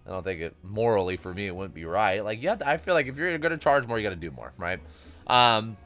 I 0.06 0.10
don't 0.10 0.24
think 0.24 0.40
it 0.40 0.56
morally 0.64 1.16
for 1.16 1.32
me 1.32 1.46
it 1.46 1.54
wouldn't 1.54 1.74
be 1.74 1.84
right. 1.84 2.24
Like, 2.24 2.42
yeah, 2.42 2.56
I 2.66 2.76
feel 2.76 2.94
like 2.94 3.06
if 3.06 3.16
you're 3.16 3.38
going 3.38 3.52
to 3.52 3.58
charge 3.58 3.86
more, 3.86 3.98
you 3.98 4.02
got 4.02 4.10
to 4.10 4.16
do 4.16 4.32
more, 4.32 4.52
right? 4.58 4.80
Um, 5.28 5.76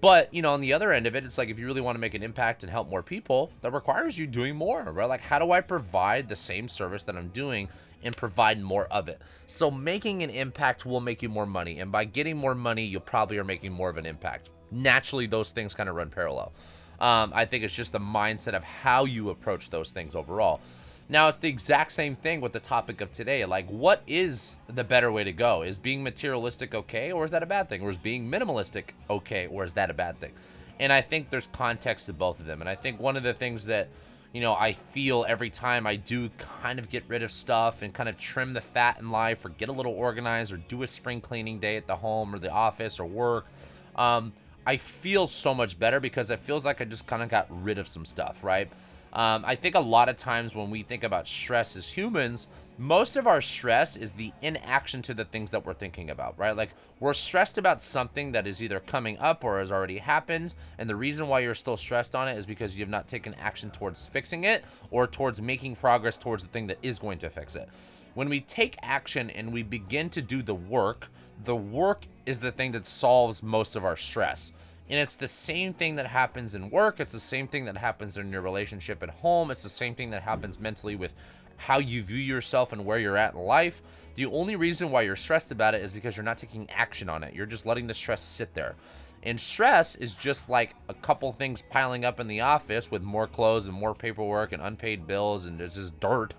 but 0.00 0.32
you 0.34 0.42
know 0.42 0.52
on 0.52 0.60
the 0.60 0.72
other 0.72 0.92
end 0.92 1.06
of 1.06 1.14
it 1.14 1.24
it's 1.24 1.38
like 1.38 1.48
if 1.48 1.58
you 1.58 1.66
really 1.66 1.80
want 1.80 1.94
to 1.94 2.00
make 2.00 2.14
an 2.14 2.22
impact 2.22 2.62
and 2.62 2.70
help 2.70 2.88
more 2.88 3.02
people 3.02 3.50
that 3.60 3.72
requires 3.72 4.18
you 4.18 4.26
doing 4.26 4.56
more 4.56 4.82
right? 4.82 5.08
Like 5.08 5.20
how 5.20 5.38
do 5.38 5.52
i 5.52 5.60
provide 5.60 6.28
the 6.28 6.36
same 6.36 6.68
service 6.68 7.04
that 7.04 7.16
i'm 7.16 7.28
doing 7.28 7.68
and 8.02 8.16
provide 8.16 8.60
more 8.60 8.86
of 8.86 9.08
it? 9.08 9.20
So 9.46 9.70
making 9.70 10.22
an 10.22 10.30
impact 10.30 10.84
will 10.84 11.00
make 11.00 11.22
you 11.22 11.28
more 11.28 11.46
money 11.46 11.78
and 11.78 11.90
by 11.92 12.04
getting 12.04 12.36
more 12.36 12.54
money 12.54 12.84
you 12.84 13.00
probably 13.00 13.38
are 13.38 13.44
making 13.44 13.72
more 13.72 13.88
of 13.88 13.96
an 13.96 14.06
impact. 14.06 14.50
Naturally 14.70 15.26
those 15.26 15.52
things 15.52 15.74
kind 15.74 15.88
of 15.88 15.94
run 15.94 16.10
parallel. 16.10 16.52
Um, 16.98 17.32
i 17.34 17.44
think 17.44 17.62
it's 17.62 17.74
just 17.74 17.92
the 17.92 18.00
mindset 18.00 18.54
of 18.54 18.64
how 18.64 19.04
you 19.04 19.30
approach 19.30 19.70
those 19.70 19.92
things 19.92 20.16
overall 20.16 20.60
now 21.08 21.28
it's 21.28 21.38
the 21.38 21.48
exact 21.48 21.92
same 21.92 22.16
thing 22.16 22.40
with 22.40 22.52
the 22.52 22.60
topic 22.60 23.00
of 23.00 23.12
today. 23.12 23.44
Like, 23.44 23.68
what 23.68 24.02
is 24.06 24.58
the 24.68 24.82
better 24.82 25.12
way 25.12 25.22
to 25.24 25.32
go? 25.32 25.62
Is 25.62 25.78
being 25.78 26.02
materialistic 26.02 26.74
okay, 26.74 27.12
or 27.12 27.24
is 27.24 27.30
that 27.30 27.42
a 27.42 27.46
bad 27.46 27.68
thing? 27.68 27.82
Or 27.82 27.90
is 27.90 27.96
being 27.96 28.28
minimalistic 28.28 28.86
okay, 29.08 29.46
or 29.46 29.64
is 29.64 29.74
that 29.74 29.90
a 29.90 29.94
bad 29.94 30.18
thing? 30.18 30.32
And 30.80 30.92
I 30.92 31.00
think 31.00 31.30
there's 31.30 31.46
context 31.46 32.06
to 32.06 32.12
both 32.12 32.40
of 32.40 32.46
them. 32.46 32.60
And 32.60 32.68
I 32.68 32.74
think 32.74 33.00
one 33.00 33.16
of 33.16 33.22
the 33.22 33.34
things 33.34 33.66
that, 33.66 33.88
you 34.32 34.40
know, 34.40 34.54
I 34.54 34.72
feel 34.72 35.24
every 35.28 35.48
time 35.48 35.86
I 35.86 35.96
do 35.96 36.28
kind 36.60 36.78
of 36.78 36.90
get 36.90 37.04
rid 37.08 37.22
of 37.22 37.30
stuff 37.30 37.82
and 37.82 37.94
kind 37.94 38.08
of 38.08 38.18
trim 38.18 38.52
the 38.52 38.60
fat 38.60 38.98
in 38.98 39.10
life, 39.10 39.44
or 39.44 39.50
get 39.50 39.68
a 39.68 39.72
little 39.72 39.92
organized, 39.92 40.52
or 40.52 40.56
do 40.56 40.82
a 40.82 40.86
spring 40.86 41.20
cleaning 41.20 41.60
day 41.60 41.76
at 41.76 41.86
the 41.86 41.96
home 41.96 42.34
or 42.34 42.38
the 42.38 42.50
office 42.50 42.98
or 42.98 43.06
work, 43.06 43.46
um, 43.94 44.32
I 44.66 44.76
feel 44.78 45.28
so 45.28 45.54
much 45.54 45.78
better 45.78 46.00
because 46.00 46.30
it 46.32 46.40
feels 46.40 46.64
like 46.64 46.80
I 46.80 46.84
just 46.84 47.06
kind 47.06 47.22
of 47.22 47.28
got 47.28 47.46
rid 47.62 47.78
of 47.78 47.86
some 47.86 48.04
stuff, 48.04 48.42
right? 48.42 48.68
Um, 49.16 49.44
I 49.46 49.54
think 49.54 49.74
a 49.74 49.80
lot 49.80 50.10
of 50.10 50.18
times 50.18 50.54
when 50.54 50.68
we 50.68 50.82
think 50.82 51.02
about 51.02 51.26
stress 51.26 51.74
as 51.74 51.88
humans, 51.88 52.48
most 52.76 53.16
of 53.16 53.26
our 53.26 53.40
stress 53.40 53.96
is 53.96 54.12
the 54.12 54.30
inaction 54.42 55.00
to 55.00 55.14
the 55.14 55.24
things 55.24 55.50
that 55.52 55.64
we're 55.64 55.72
thinking 55.72 56.10
about, 56.10 56.38
right? 56.38 56.54
Like 56.54 56.68
we're 57.00 57.14
stressed 57.14 57.56
about 57.56 57.80
something 57.80 58.32
that 58.32 58.46
is 58.46 58.62
either 58.62 58.78
coming 58.78 59.16
up 59.16 59.42
or 59.42 59.58
has 59.58 59.72
already 59.72 59.96
happened. 59.96 60.52
And 60.76 60.88
the 60.88 60.96
reason 60.96 61.28
why 61.28 61.40
you're 61.40 61.54
still 61.54 61.78
stressed 61.78 62.14
on 62.14 62.28
it 62.28 62.36
is 62.36 62.44
because 62.44 62.76
you 62.76 62.82
have 62.82 62.90
not 62.90 63.08
taken 63.08 63.32
action 63.40 63.70
towards 63.70 64.06
fixing 64.06 64.44
it 64.44 64.66
or 64.90 65.06
towards 65.06 65.40
making 65.40 65.76
progress 65.76 66.18
towards 66.18 66.44
the 66.44 66.50
thing 66.50 66.66
that 66.66 66.78
is 66.82 66.98
going 66.98 67.18
to 67.20 67.30
fix 67.30 67.56
it. 67.56 67.70
When 68.12 68.28
we 68.28 68.40
take 68.40 68.76
action 68.82 69.30
and 69.30 69.50
we 69.50 69.62
begin 69.62 70.10
to 70.10 70.20
do 70.20 70.42
the 70.42 70.54
work, 70.54 71.08
the 71.42 71.56
work 71.56 72.04
is 72.26 72.40
the 72.40 72.52
thing 72.52 72.72
that 72.72 72.84
solves 72.84 73.42
most 73.42 73.76
of 73.76 73.84
our 73.86 73.96
stress. 73.96 74.52
And 74.88 75.00
it's 75.00 75.16
the 75.16 75.28
same 75.28 75.72
thing 75.74 75.96
that 75.96 76.06
happens 76.06 76.54
in 76.54 76.70
work. 76.70 77.00
It's 77.00 77.12
the 77.12 77.20
same 77.20 77.48
thing 77.48 77.64
that 77.64 77.76
happens 77.76 78.16
in 78.16 78.30
your 78.30 78.42
relationship 78.42 79.02
at 79.02 79.10
home. 79.10 79.50
It's 79.50 79.62
the 79.62 79.68
same 79.68 79.94
thing 79.94 80.10
that 80.10 80.22
happens 80.22 80.60
mentally 80.60 80.94
with 80.94 81.12
how 81.56 81.78
you 81.78 82.02
view 82.02 82.18
yourself 82.18 82.72
and 82.72 82.84
where 82.84 82.98
you're 82.98 83.16
at 83.16 83.34
in 83.34 83.40
life. 83.40 83.82
The 84.14 84.26
only 84.26 84.54
reason 84.56 84.90
why 84.90 85.02
you're 85.02 85.16
stressed 85.16 85.50
about 85.50 85.74
it 85.74 85.82
is 85.82 85.92
because 85.92 86.16
you're 86.16 86.24
not 86.24 86.38
taking 86.38 86.70
action 86.70 87.08
on 87.08 87.24
it. 87.24 87.34
You're 87.34 87.46
just 87.46 87.66
letting 87.66 87.86
the 87.86 87.94
stress 87.94 88.22
sit 88.22 88.54
there. 88.54 88.76
And 89.22 89.40
stress 89.40 89.96
is 89.96 90.14
just 90.14 90.48
like 90.48 90.74
a 90.88 90.94
couple 90.94 91.32
things 91.32 91.62
piling 91.68 92.04
up 92.04 92.20
in 92.20 92.28
the 92.28 92.42
office 92.42 92.90
with 92.90 93.02
more 93.02 93.26
clothes 93.26 93.64
and 93.64 93.74
more 93.74 93.94
paperwork 93.94 94.52
and 94.52 94.62
unpaid 94.62 95.06
bills 95.06 95.46
and 95.46 95.58
there's 95.58 95.74
just 95.74 95.98
dirt. 95.98 96.34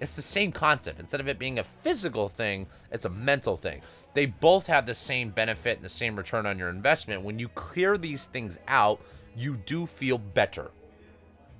It's 0.00 0.16
the 0.16 0.22
same 0.22 0.50
concept. 0.50 0.98
Instead 0.98 1.20
of 1.20 1.28
it 1.28 1.38
being 1.38 1.58
a 1.58 1.64
physical 1.64 2.28
thing, 2.28 2.66
it's 2.90 3.04
a 3.04 3.10
mental 3.10 3.56
thing 3.56 3.80
they 4.16 4.24
both 4.24 4.66
have 4.66 4.86
the 4.86 4.94
same 4.94 5.28
benefit 5.28 5.76
and 5.76 5.84
the 5.84 5.90
same 5.90 6.16
return 6.16 6.46
on 6.46 6.58
your 6.58 6.70
investment. 6.70 7.20
When 7.20 7.38
you 7.38 7.48
clear 7.48 7.98
these 7.98 8.24
things 8.24 8.58
out, 8.66 8.98
you 9.36 9.58
do 9.66 9.84
feel 9.84 10.16
better. 10.16 10.70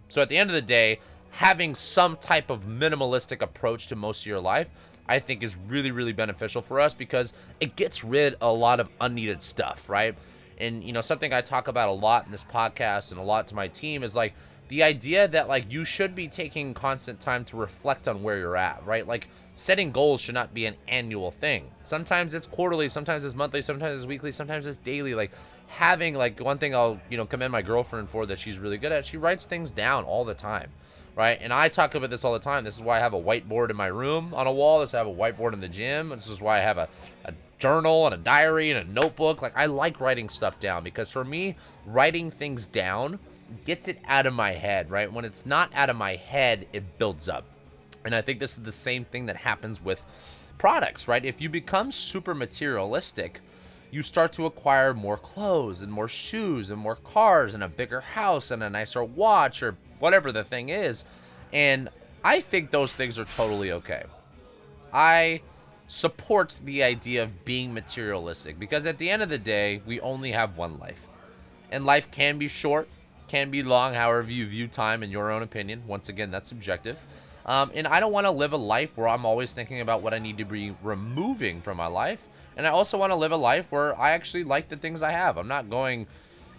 So 0.09 0.23
at 0.23 0.31
the 0.31 0.39
end 0.39 0.49
of 0.49 0.55
the 0.55 0.63
day, 0.63 1.01
having 1.33 1.75
some 1.75 2.17
type 2.17 2.49
of 2.49 2.65
minimalistic 2.65 3.43
approach 3.43 3.89
to 3.89 3.97
most 3.97 4.23
of 4.23 4.27
your 4.27 4.41
life, 4.41 4.69
I 5.07 5.19
think 5.19 5.43
is 5.43 5.55
really, 5.69 5.91
really 5.91 6.15
beneficial 6.15 6.63
for 6.63 6.81
us 6.81 6.95
because 6.95 7.35
it 7.61 7.77
gets 7.77 8.03
rid 8.03 8.37
a 8.41 8.51
lot 8.51 8.81
of 8.81 8.89
unneeded 9.03 9.43
stuff, 9.43 9.91
right? 9.91 10.17
And 10.57 10.83
you 10.83 10.95
know, 10.95 11.03
something 11.03 11.35
I 11.35 11.43
talk 11.43 11.69
about 11.69 11.91
a 11.91 11.93
lot 11.93 12.25
in 12.25 12.33
this 12.33 12.43
podcast 12.43 13.11
and 13.11 13.21
a 13.21 13.23
lot 13.23 13.49
to 13.49 13.55
my 13.55 13.69
team 13.69 14.03
is 14.03 14.17
like 14.17 14.33
the 14.69 14.83
idea 14.83 15.29
that 15.29 15.47
like 15.47 15.71
you 15.71 15.85
should 15.85 16.15
be 16.15 16.27
taking 16.27 16.73
constant 16.73 17.21
time 17.21 17.45
to 17.47 17.57
reflect 17.59 18.09
on 18.09 18.23
where 18.23 18.39
you're 18.39 18.57
at, 18.57 18.85
right? 18.87 19.07
Like 19.07 19.29
setting 19.57 19.91
goals 19.91 20.21
should 20.21 20.35
not 20.35 20.55
be 20.55 20.67
an 20.67 20.77
annual 20.87 21.31
thing. 21.33 21.71
Sometimes 21.83 22.35
it's 22.35 22.47
quarterly, 22.47 22.89
sometimes 22.89 23.25
it's 23.25 23.35
monthly, 23.35 23.63
sometimes 23.63 23.99
it's 23.99 24.07
weekly, 24.07 24.31
sometimes 24.31 24.67
it's 24.67 24.77
daily. 24.77 25.15
Like 25.15 25.33
having 25.67 26.15
like 26.15 26.39
one 26.39 26.59
thing 26.59 26.75
I'll, 26.75 27.01
you 27.11 27.17
know, 27.17 27.27
commend 27.27 27.53
my 27.53 27.63
girlfriend 27.63 28.11
for 28.11 28.27
that 28.27 28.39
she's 28.39 28.59
really 28.59 28.77
good 28.77 28.93
at, 28.93 29.07
she 29.07 29.17
writes 29.17 29.47
things 29.47 29.73
down 29.73 30.05
all 30.05 30.25
the 30.25 30.35
time. 30.35 30.71
Right? 31.17 31.39
And 31.41 31.51
I 31.51 31.71
talk 31.71 31.95
about 31.95 32.11
this 32.11 32.25
all 32.25 32.35
the 32.35 32.39
time. 32.39 32.63
This 32.63 32.77
is 32.77 32.83
why 32.83 32.99
I 32.99 33.01
have 33.01 33.15
a 33.15 33.21
whiteboard 33.21 33.71
in 33.71 33.77
my 33.77 33.87
room 33.87 34.35
on 34.35 34.47
a 34.47 34.53
wall. 34.53 34.81
This 34.81 34.93
I 34.93 34.99
have 34.99 35.07
a 35.07 35.15
whiteboard 35.15 35.55
in 35.55 35.61
the 35.61 35.69
gym. 35.69 36.11
This 36.11 36.29
is 36.29 36.43
why 36.43 36.59
I 36.59 36.61
have 36.61 36.77
a, 36.77 36.91
a 37.25 37.33
journal 37.59 38.05
and 38.05 38.15
a 38.15 38.19
diary 38.19 38.71
and 38.71 38.87
a 38.87 38.93
notebook. 38.93 39.41
Like 39.41 39.57
I 39.57 39.65
like 39.65 39.99
writing 39.99 40.29
stuff 40.29 40.61
down 40.61 40.85
because 40.85 41.11
for 41.11 41.25
me, 41.25 41.57
writing 41.87 42.31
things 42.31 42.67
down 42.67 43.19
gets 43.65 43.89
it 43.89 43.99
out 44.07 44.27
of 44.27 44.35
my 44.35 44.53
head, 44.53 44.91
right? 44.91 45.11
When 45.11 45.25
it's 45.25 45.47
not 45.47 45.71
out 45.75 45.89
of 45.89 45.97
my 45.97 46.17
head, 46.17 46.67
it 46.75 46.99
builds 46.99 47.31
up. 47.31 47.47
And 48.07 48.15
I 48.15 48.23
think 48.23 48.39
this 48.39 48.57
is 48.57 48.63
the 48.63 48.73
same 48.73 49.05
thing 49.05 49.27
that 49.27 49.37
happens 49.37 49.83
with 49.83 50.05
products, 50.59 51.09
right? 51.09 51.25
If 51.25 51.41
you 51.41 51.51
become 51.51 51.91
super 51.91 52.35
materialistic, 52.35 53.41
you 53.91 54.03
start 54.03 54.33
to 54.35 54.47
acquire 54.47 54.95
more 54.95 55.17
clothes 55.17 55.81
and 55.81 55.93
more 55.93 56.09
shoes 56.09 56.71
and 56.71 56.79
more 56.79 56.97
cars 56.97 57.53
and 57.53 57.63
a 57.63 57.69
bigger 57.69 58.01
house 58.01 58.51
and 58.51 58.63
a 58.63 58.71
nicer 58.71 59.03
watch 59.03 59.63
or 59.63 59.77
whatever 59.99 60.33
the 60.33 60.45
thing 60.45 60.69
is. 60.69 61.05
And 61.53 61.89
I 62.25 62.41
think 62.41 62.71
those 62.71 62.95
things 62.95 63.19
are 63.19 63.25
totally 63.25 63.73
okay. 63.73 64.05
I 64.93 65.43
support 65.89 66.59
the 66.65 66.83
idea 66.83 67.23
of 67.23 67.45
being 67.45 67.75
materialistic 67.75 68.59
because 68.59 68.87
at 68.87 68.99
the 68.99 69.11
end 69.11 69.23
of 69.23 69.29
the 69.29 69.39
day, 69.39 69.83
we 69.87 70.01
only 70.01 70.33
have 70.33 70.57
one 70.57 70.79
life. 70.79 71.01
And 71.71 71.85
life 71.85 72.11
can 72.11 72.39
be 72.39 72.49
short, 72.49 72.89
can 73.29 73.51
be 73.51 73.63
long, 73.63 73.95
however 73.95 74.31
you 74.31 74.47
view 74.47 74.69
time 74.69 75.03
in 75.03 75.11
your 75.11 75.31
own 75.31 75.43
opinion. 75.43 75.83
Once 75.87 76.09
again, 76.09 76.31
that's 76.31 76.49
subjective. 76.49 76.99
Um, 77.47 77.71
and 77.75 77.87
I 77.87 78.01
don't 78.01 78.13
want 78.13 78.27
to 78.27 78.33
live 78.33 78.53
a 78.53 78.59
life 78.59 78.97
where 78.97 79.09
I'm 79.09 79.25
always 79.25 79.55
thinking 79.55 79.81
about 79.81 80.03
what 80.03 80.13
I 80.13 80.19
need 80.19 80.39
to 80.39 80.45
be 80.45 80.75
removing 80.83 81.63
from 81.63 81.77
my 81.77 81.87
life. 81.87 82.27
And 82.57 82.67
I 82.67 82.71
also 82.71 82.99
want 82.99 83.13
to 83.13 83.17
live 83.17 83.33
a 83.33 83.37
life 83.37 83.67
where 83.71 83.99
I 83.99 84.11
actually 84.11 84.45
like 84.45 84.69
the 84.69 84.77
things 84.77 85.03
I 85.03 85.13
have. 85.13 85.39
I'm 85.39 85.47
not 85.47 85.71
going, 85.71 86.09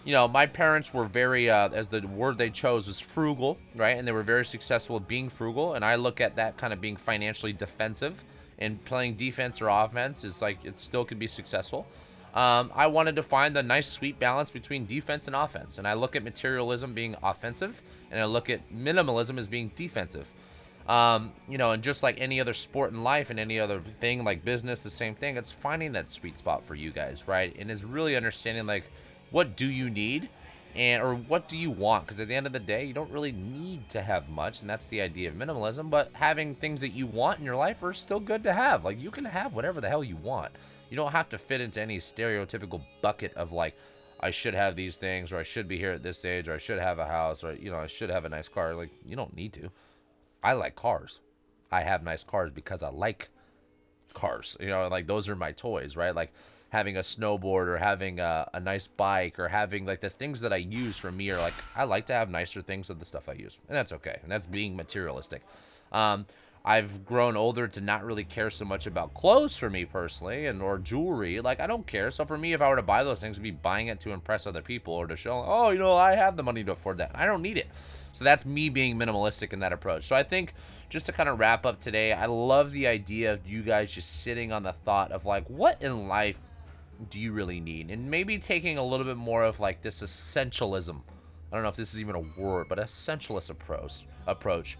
you 0.04 0.12
know, 0.12 0.26
my 0.26 0.46
parents 0.46 0.94
were 0.94 1.04
very, 1.04 1.50
uh, 1.50 1.68
as 1.70 1.88
the 1.88 2.00
word 2.00 2.38
they 2.38 2.48
chose 2.48 2.86
was 2.86 2.98
frugal, 2.98 3.58
right? 3.76 3.96
And 3.96 4.08
they 4.08 4.12
were 4.12 4.22
very 4.22 4.46
successful 4.46 4.96
at 4.96 5.06
being 5.06 5.28
frugal. 5.28 5.74
And 5.74 5.84
I 5.84 5.96
look 5.96 6.20
at 6.20 6.36
that 6.36 6.56
kind 6.56 6.72
of 6.72 6.80
being 6.80 6.96
financially 6.96 7.52
defensive 7.52 8.24
and 8.58 8.82
playing 8.84 9.14
defense 9.14 9.60
or 9.60 9.68
offense 9.68 10.24
is 10.24 10.40
like 10.40 10.64
it 10.64 10.78
still 10.78 11.04
could 11.04 11.18
be 11.18 11.28
successful. 11.28 11.86
Um, 12.34 12.70
I 12.74 12.86
wanted 12.86 13.16
to 13.16 13.22
find 13.22 13.54
the 13.54 13.62
nice 13.62 13.88
sweet 13.88 14.18
balance 14.18 14.50
between 14.50 14.86
defense 14.86 15.26
and 15.26 15.36
offense. 15.36 15.78
And 15.78 15.86
I 15.86 15.94
look 15.94 16.16
at 16.16 16.22
materialism 16.22 16.94
being 16.94 17.16
offensive, 17.22 17.82
and 18.10 18.20
I 18.20 18.24
look 18.24 18.48
at 18.50 18.72
minimalism 18.72 19.38
as 19.38 19.48
being 19.48 19.70
defensive. 19.74 20.30
Um, 20.88 21.32
you 21.48 21.58
know, 21.58 21.72
and 21.72 21.82
just 21.82 22.02
like 22.02 22.18
any 22.18 22.40
other 22.40 22.54
sport 22.54 22.92
in 22.92 23.04
life 23.04 23.28
and 23.28 23.38
any 23.38 23.60
other 23.60 23.82
thing 24.00 24.24
like 24.24 24.42
business, 24.44 24.82
the 24.82 24.90
same 24.90 25.14
thing. 25.14 25.36
It's 25.36 25.52
finding 25.52 25.92
that 25.92 26.08
sweet 26.08 26.38
spot 26.38 26.64
for 26.64 26.74
you 26.74 26.90
guys, 26.90 27.28
right? 27.28 27.54
And 27.58 27.70
is 27.70 27.84
really 27.84 28.16
understanding 28.16 28.66
like 28.66 28.90
what 29.30 29.54
do 29.56 29.66
you 29.66 29.90
need 29.90 30.30
and 30.74 31.02
or 31.02 31.14
what 31.14 31.48
do 31.48 31.56
you 31.56 31.70
want 31.70 32.04
because 32.04 32.20
at 32.20 32.28
the 32.28 32.34
end 32.34 32.46
of 32.46 32.52
the 32.52 32.58
day 32.58 32.84
you 32.84 32.92
don't 32.92 33.10
really 33.10 33.32
need 33.32 33.88
to 33.88 34.02
have 34.02 34.28
much 34.28 34.60
and 34.60 34.68
that's 34.68 34.84
the 34.86 35.00
idea 35.00 35.28
of 35.28 35.34
minimalism 35.34 35.88
but 35.88 36.10
having 36.12 36.54
things 36.54 36.80
that 36.80 36.90
you 36.90 37.06
want 37.06 37.38
in 37.38 37.44
your 37.44 37.56
life 37.56 37.82
are 37.82 37.94
still 37.94 38.20
good 38.20 38.42
to 38.42 38.52
have 38.52 38.84
like 38.84 39.00
you 39.00 39.10
can 39.10 39.24
have 39.24 39.54
whatever 39.54 39.80
the 39.80 39.88
hell 39.88 40.04
you 40.04 40.16
want 40.16 40.52
you 40.90 40.96
don't 40.96 41.12
have 41.12 41.28
to 41.28 41.38
fit 41.38 41.60
into 41.60 41.80
any 41.80 41.98
stereotypical 41.98 42.82
bucket 43.00 43.32
of 43.34 43.50
like 43.50 43.74
I 44.20 44.30
should 44.30 44.54
have 44.54 44.74
these 44.74 44.96
things 44.96 45.32
or 45.32 45.38
I 45.38 45.42
should 45.42 45.68
be 45.68 45.78
here 45.78 45.92
at 45.92 46.02
this 46.02 46.24
age 46.24 46.48
or 46.48 46.54
I 46.54 46.58
should 46.58 46.78
have 46.78 46.98
a 46.98 47.06
house 47.06 47.44
or 47.44 47.54
you 47.54 47.70
know 47.70 47.78
I 47.78 47.86
should 47.86 48.10
have 48.10 48.24
a 48.24 48.28
nice 48.28 48.48
car 48.48 48.74
like 48.74 48.90
you 49.06 49.16
don't 49.16 49.34
need 49.34 49.52
to. 49.54 49.70
I 50.42 50.52
like 50.52 50.74
cars. 50.74 51.20
I 51.70 51.82
have 51.82 52.02
nice 52.02 52.22
cars 52.22 52.50
because 52.50 52.82
I 52.82 52.90
like 52.90 53.28
cars. 54.14 54.56
You 54.60 54.68
know, 54.68 54.88
like 54.88 55.06
those 55.06 55.28
are 55.28 55.36
my 55.36 55.52
toys, 55.52 55.96
right? 55.96 56.14
Like 56.14 56.32
having 56.70 56.96
a 56.96 57.00
snowboard 57.00 57.66
or 57.66 57.78
having 57.78 58.20
a, 58.20 58.48
a 58.52 58.60
nice 58.60 58.86
bike 58.86 59.38
or 59.38 59.48
having 59.48 59.86
like 59.86 60.00
the 60.00 60.10
things 60.10 60.40
that 60.42 60.52
I 60.52 60.56
use 60.56 60.96
for 60.96 61.10
me 61.10 61.30
are 61.30 61.38
like 61.38 61.54
I 61.74 61.84
like 61.84 62.06
to 62.06 62.12
have 62.12 62.30
nicer 62.30 62.62
things 62.62 62.88
than 62.88 62.98
the 62.98 63.04
stuff 63.04 63.28
I 63.28 63.32
use. 63.32 63.58
And 63.68 63.76
that's 63.76 63.92
okay. 63.92 64.18
And 64.22 64.30
that's 64.30 64.46
being 64.46 64.76
materialistic. 64.76 65.42
Um, 65.92 66.26
I've 66.64 67.06
grown 67.06 67.36
older 67.36 67.66
to 67.68 67.80
not 67.80 68.04
really 68.04 68.24
care 68.24 68.50
so 68.50 68.64
much 68.64 68.86
about 68.86 69.14
clothes 69.14 69.56
for 69.56 69.70
me 69.70 69.86
personally 69.86 70.46
and 70.46 70.60
or 70.60 70.78
jewelry. 70.78 71.40
Like 71.40 71.60
I 71.60 71.66
don't 71.66 71.86
care. 71.86 72.10
So 72.10 72.26
for 72.26 72.36
me, 72.36 72.52
if 72.52 72.60
I 72.60 72.68
were 72.68 72.76
to 72.76 72.82
buy 72.82 73.04
those 73.04 73.20
things, 73.20 73.38
I'd 73.38 73.42
be 73.42 73.50
buying 73.50 73.86
it 73.86 74.00
to 74.00 74.10
impress 74.10 74.46
other 74.46 74.60
people 74.60 74.92
or 74.92 75.06
to 75.06 75.16
show, 75.16 75.42
oh, 75.46 75.70
you 75.70 75.78
know, 75.78 75.96
I 75.96 76.14
have 76.14 76.36
the 76.36 76.42
money 76.42 76.64
to 76.64 76.72
afford 76.72 76.98
that. 76.98 77.12
I 77.14 77.24
don't 77.24 77.42
need 77.42 77.56
it. 77.56 77.68
So 78.18 78.24
that's 78.24 78.44
me 78.44 78.68
being 78.68 78.96
minimalistic 78.96 79.52
in 79.52 79.60
that 79.60 79.72
approach. 79.72 80.02
So 80.02 80.16
I 80.16 80.24
think 80.24 80.54
just 80.88 81.06
to 81.06 81.12
kind 81.12 81.28
of 81.28 81.38
wrap 81.38 81.64
up 81.64 81.78
today, 81.78 82.12
I 82.12 82.26
love 82.26 82.72
the 82.72 82.88
idea 82.88 83.32
of 83.32 83.46
you 83.46 83.62
guys 83.62 83.92
just 83.92 84.24
sitting 84.24 84.50
on 84.50 84.64
the 84.64 84.72
thought 84.72 85.12
of 85.12 85.24
like, 85.24 85.48
what 85.48 85.80
in 85.80 86.08
life 86.08 86.40
do 87.10 87.20
you 87.20 87.30
really 87.30 87.60
need? 87.60 87.92
And 87.92 88.10
maybe 88.10 88.36
taking 88.40 88.76
a 88.76 88.84
little 88.84 89.06
bit 89.06 89.16
more 89.16 89.44
of 89.44 89.60
like 89.60 89.82
this 89.82 90.02
essentialism. 90.02 91.00
I 91.52 91.54
don't 91.54 91.62
know 91.62 91.68
if 91.68 91.76
this 91.76 91.94
is 91.94 92.00
even 92.00 92.16
a 92.16 92.40
word, 92.40 92.66
but 92.68 92.78
essentialist 92.78 93.50
approach 93.50 94.04
approach 94.26 94.78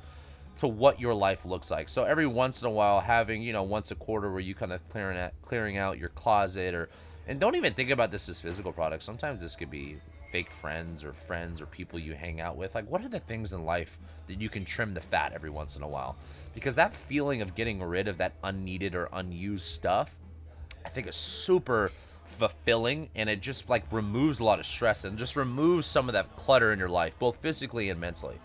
to 0.57 0.67
what 0.67 0.99
your 0.99 1.15
life 1.15 1.45
looks 1.45 1.71
like. 1.71 1.89
So 1.89 2.03
every 2.03 2.27
once 2.27 2.61
in 2.61 2.67
a 2.67 2.73
while, 2.73 2.99
having 2.99 3.41
you 3.41 3.53
know 3.53 3.63
once 3.63 3.93
a 3.93 3.95
quarter 3.95 4.33
where 4.33 4.41
you 4.41 4.57
kind 4.57 4.73
of 4.73 4.85
clearing 4.91 5.17
out, 5.17 5.31
clearing 5.43 5.77
out 5.77 5.97
your 5.97 6.09
closet, 6.09 6.75
or 6.75 6.89
and 7.29 7.39
don't 7.39 7.55
even 7.55 7.73
think 7.73 7.91
about 7.91 8.11
this 8.11 8.29
as 8.29 8.41
physical 8.41 8.73
products. 8.73 9.05
Sometimes 9.05 9.41
this 9.41 9.55
could 9.55 9.71
be 9.71 9.99
fake 10.31 10.51
friends 10.51 11.05
or 11.05 11.13
friends 11.13 11.61
or 11.61 11.67
people 11.67 11.99
you 11.99 12.15
hang 12.15 12.41
out 12.41 12.57
with. 12.57 12.75
Like, 12.75 12.91
what 12.91 13.05
are 13.05 13.09
the 13.09 13.21
things 13.21 13.53
in 13.53 13.65
life 13.65 13.99
that 14.27 14.41
you 14.41 14.49
can 14.49 14.65
trim 14.65 14.95
the 14.95 15.01
fat 15.01 15.33
every 15.35 15.51
once 15.51 15.77
in 15.77 15.83
a 15.83 15.89
while? 15.89 16.17
Because 16.55 16.75
that 16.75 16.95
feeling 16.95 17.43
of 17.43 17.55
getting 17.55 17.83
rid 17.83 18.09
of 18.09 18.19
that 18.19 18.35
unneeded 18.43 18.95
or 18.95 19.09
unused 19.13 19.67
stuff, 19.67 20.13
I 20.85 20.89
think 20.89 21.07
is 21.07 21.17
super 21.17 21.93
fulfilling 22.39 23.09
and 23.15 23.29
it 23.29 23.41
just 23.41 23.69
like 23.69 23.85
removes 23.91 24.41
a 24.41 24.45
lot 24.45 24.61
of 24.61 24.67
stress 24.67 25.05
and 25.05 25.19
just 25.19 25.35
removes 25.35 25.87
some 25.87 26.09
of 26.09 26.13
that 26.13 26.37
clutter 26.37 26.73
in 26.73 26.79
your 26.79 26.89
life, 26.89 27.15
both 27.19 27.37
physically 27.37 27.91
and 27.91 28.01
mentally. 28.01 28.39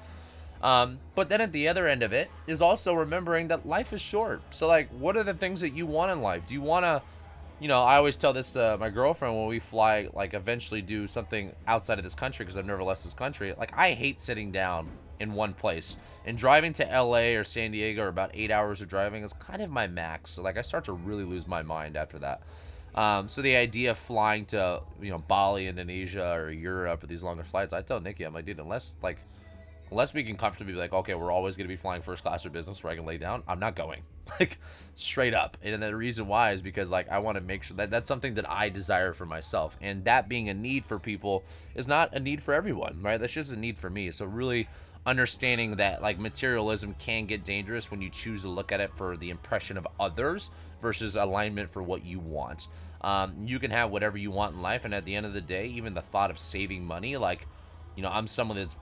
Um, 0.63 0.99
but 1.13 1.27
then 1.27 1.41
at 1.41 1.51
the 1.51 1.67
other 1.67 1.87
end 1.87 2.03
of 2.03 2.13
it 2.13 2.31
is 2.47 2.61
also 2.61 2.93
remembering 2.93 3.49
that 3.49 3.67
life 3.67 3.91
is 3.91 3.99
short. 3.99 4.41
So, 4.51 4.65
like, 4.65 4.89
what 4.91 5.17
are 5.17 5.23
the 5.23 5.33
things 5.33 5.59
that 5.59 5.73
you 5.73 5.85
want 5.85 6.11
in 6.11 6.21
life? 6.21 6.43
Do 6.47 6.53
you 6.53 6.61
want 6.61 6.85
to, 6.85 7.01
you 7.63 7.69
know, 7.69 7.81
I 7.81 7.95
always 7.95 8.17
tell 8.17 8.33
this 8.33 8.51
to 8.51 8.75
my 8.77 8.89
girlfriend 8.89 9.37
when 9.37 9.47
we 9.47 9.61
fly, 9.61 10.09
like, 10.13 10.33
eventually 10.33 10.81
do 10.81 11.07
something 11.07 11.53
outside 11.65 11.97
of 11.97 12.03
this 12.03 12.13
country 12.13 12.43
because 12.43 12.57
I've 12.57 12.65
never 12.65 12.83
left 12.83 13.05
this 13.05 13.13
country. 13.13 13.53
Like, 13.57 13.71
I 13.77 13.93
hate 13.93 14.19
sitting 14.19 14.51
down 14.51 14.89
in 15.21 15.31
one 15.31 15.53
place. 15.53 15.95
And 16.25 16.37
driving 16.37 16.73
to 16.73 16.83
LA 16.83 17.37
or 17.37 17.45
San 17.45 17.71
Diego 17.71 18.03
or 18.03 18.09
about 18.09 18.31
eight 18.33 18.51
hours 18.51 18.81
of 18.81 18.89
driving 18.89 19.23
is 19.23 19.31
kind 19.31 19.61
of 19.61 19.69
my 19.69 19.87
max. 19.87 20.31
So, 20.31 20.41
like, 20.41 20.57
I 20.57 20.61
start 20.61 20.83
to 20.85 20.91
really 20.91 21.23
lose 21.23 21.47
my 21.47 21.61
mind 21.61 21.95
after 21.95 22.19
that. 22.19 22.41
Um, 22.95 23.29
so 23.29 23.41
the 23.41 23.55
idea 23.55 23.91
of 23.91 23.97
flying 23.97 24.45
to 24.47 24.81
you 25.01 25.09
know 25.09 25.17
Bali, 25.17 25.67
Indonesia, 25.67 26.33
or 26.33 26.51
Europe, 26.51 27.03
or 27.03 27.07
these 27.07 27.23
longer 27.23 27.43
flights, 27.43 27.71
I 27.73 27.81
tell 27.81 27.99
Nikki, 27.99 28.23
I'm 28.23 28.33
like, 28.33 28.45
dude, 28.45 28.59
unless 28.59 28.97
like 29.01 29.17
unless 29.93 30.11
we 30.11 30.23
can 30.23 30.35
comfortably 30.35 30.73
be 30.73 30.79
like, 30.79 30.91
okay, 30.91 31.13
we're 31.13 31.31
always 31.31 31.55
going 31.55 31.67
to 31.67 31.71
be 31.71 31.77
flying 31.77 32.01
first 32.01 32.23
class 32.23 32.43
or 32.47 32.49
business 32.49 32.83
where 32.83 32.91
I 32.91 32.95
can 32.95 33.05
lay 33.05 33.19
down, 33.19 33.43
I'm 33.47 33.59
not 33.59 33.75
going. 33.75 34.01
Like, 34.39 34.57
straight 34.95 35.33
up. 35.33 35.57
And 35.61 35.83
the 35.83 35.95
reason 35.95 36.27
why 36.27 36.53
is 36.53 36.61
because, 36.61 36.89
like, 36.89 37.09
I 37.09 37.19
want 37.19 37.37
to 37.37 37.43
make 37.43 37.61
sure 37.61 37.75
that 37.77 37.91
that's 37.91 38.07
something 38.07 38.35
that 38.35 38.49
I 38.49 38.69
desire 38.69 39.11
for 39.11 39.25
myself. 39.25 39.77
And 39.81 40.05
that 40.05 40.29
being 40.29 40.47
a 40.47 40.53
need 40.53 40.85
for 40.85 40.97
people 40.97 41.43
is 41.75 41.89
not 41.89 42.15
a 42.15 42.21
need 42.21 42.41
for 42.41 42.53
everyone, 42.53 43.01
right? 43.01 43.19
That's 43.19 43.33
just 43.33 43.51
a 43.51 43.57
need 43.57 43.77
for 43.77 43.89
me. 43.89 44.11
So, 44.11 44.25
really 44.25 44.69
understanding 45.05 45.75
that, 45.75 46.01
like, 46.01 46.19
materialism 46.19 46.95
can 46.97 47.25
get 47.25 47.43
dangerous 47.43 47.91
when 47.91 48.01
you 48.01 48.09
choose 48.09 48.43
to 48.43 48.47
look 48.47 48.71
at 48.71 48.79
it 48.79 48.95
for 48.95 49.17
the 49.17 49.29
impression 49.29 49.77
of 49.77 49.85
others 49.99 50.49
versus 50.81 51.17
alignment 51.17 51.69
for 51.69 51.83
what 51.83 52.05
you 52.05 52.19
want. 52.19 52.69
Um, 53.01 53.35
you 53.45 53.59
can 53.59 53.71
have 53.71 53.91
whatever 53.91 54.17
you 54.17 54.31
want 54.31 54.55
in 54.55 54.61
life. 54.61 54.85
And 54.85 54.93
at 54.93 55.03
the 55.03 55.15
end 55.15 55.25
of 55.25 55.33
the 55.33 55.41
day, 55.41 55.67
even 55.67 55.93
the 55.93 56.01
thought 56.01 56.31
of 56.31 56.39
saving 56.39 56.85
money, 56.85 57.17
like, 57.17 57.45
you 57.95 58.01
know, 58.01 58.09
I'm 58.09 58.27
someone 58.27 58.57
that's 58.57 58.75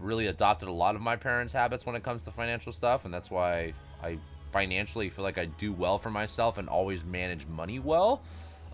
really 0.00 0.26
adopted 0.26 0.68
a 0.68 0.72
lot 0.72 0.94
of 0.94 1.00
my 1.00 1.16
parents' 1.16 1.52
habits 1.52 1.86
when 1.86 1.96
it 1.96 2.02
comes 2.02 2.24
to 2.24 2.30
financial 2.30 2.72
stuff, 2.72 3.04
and 3.04 3.12
that's 3.12 3.30
why 3.30 3.72
I 4.02 4.18
financially 4.52 5.10
feel 5.10 5.24
like 5.24 5.38
I 5.38 5.46
do 5.46 5.72
well 5.72 5.98
for 5.98 6.10
myself 6.10 6.58
and 6.58 6.68
always 6.68 7.04
manage 7.04 7.46
money 7.46 7.78
well. 7.78 8.22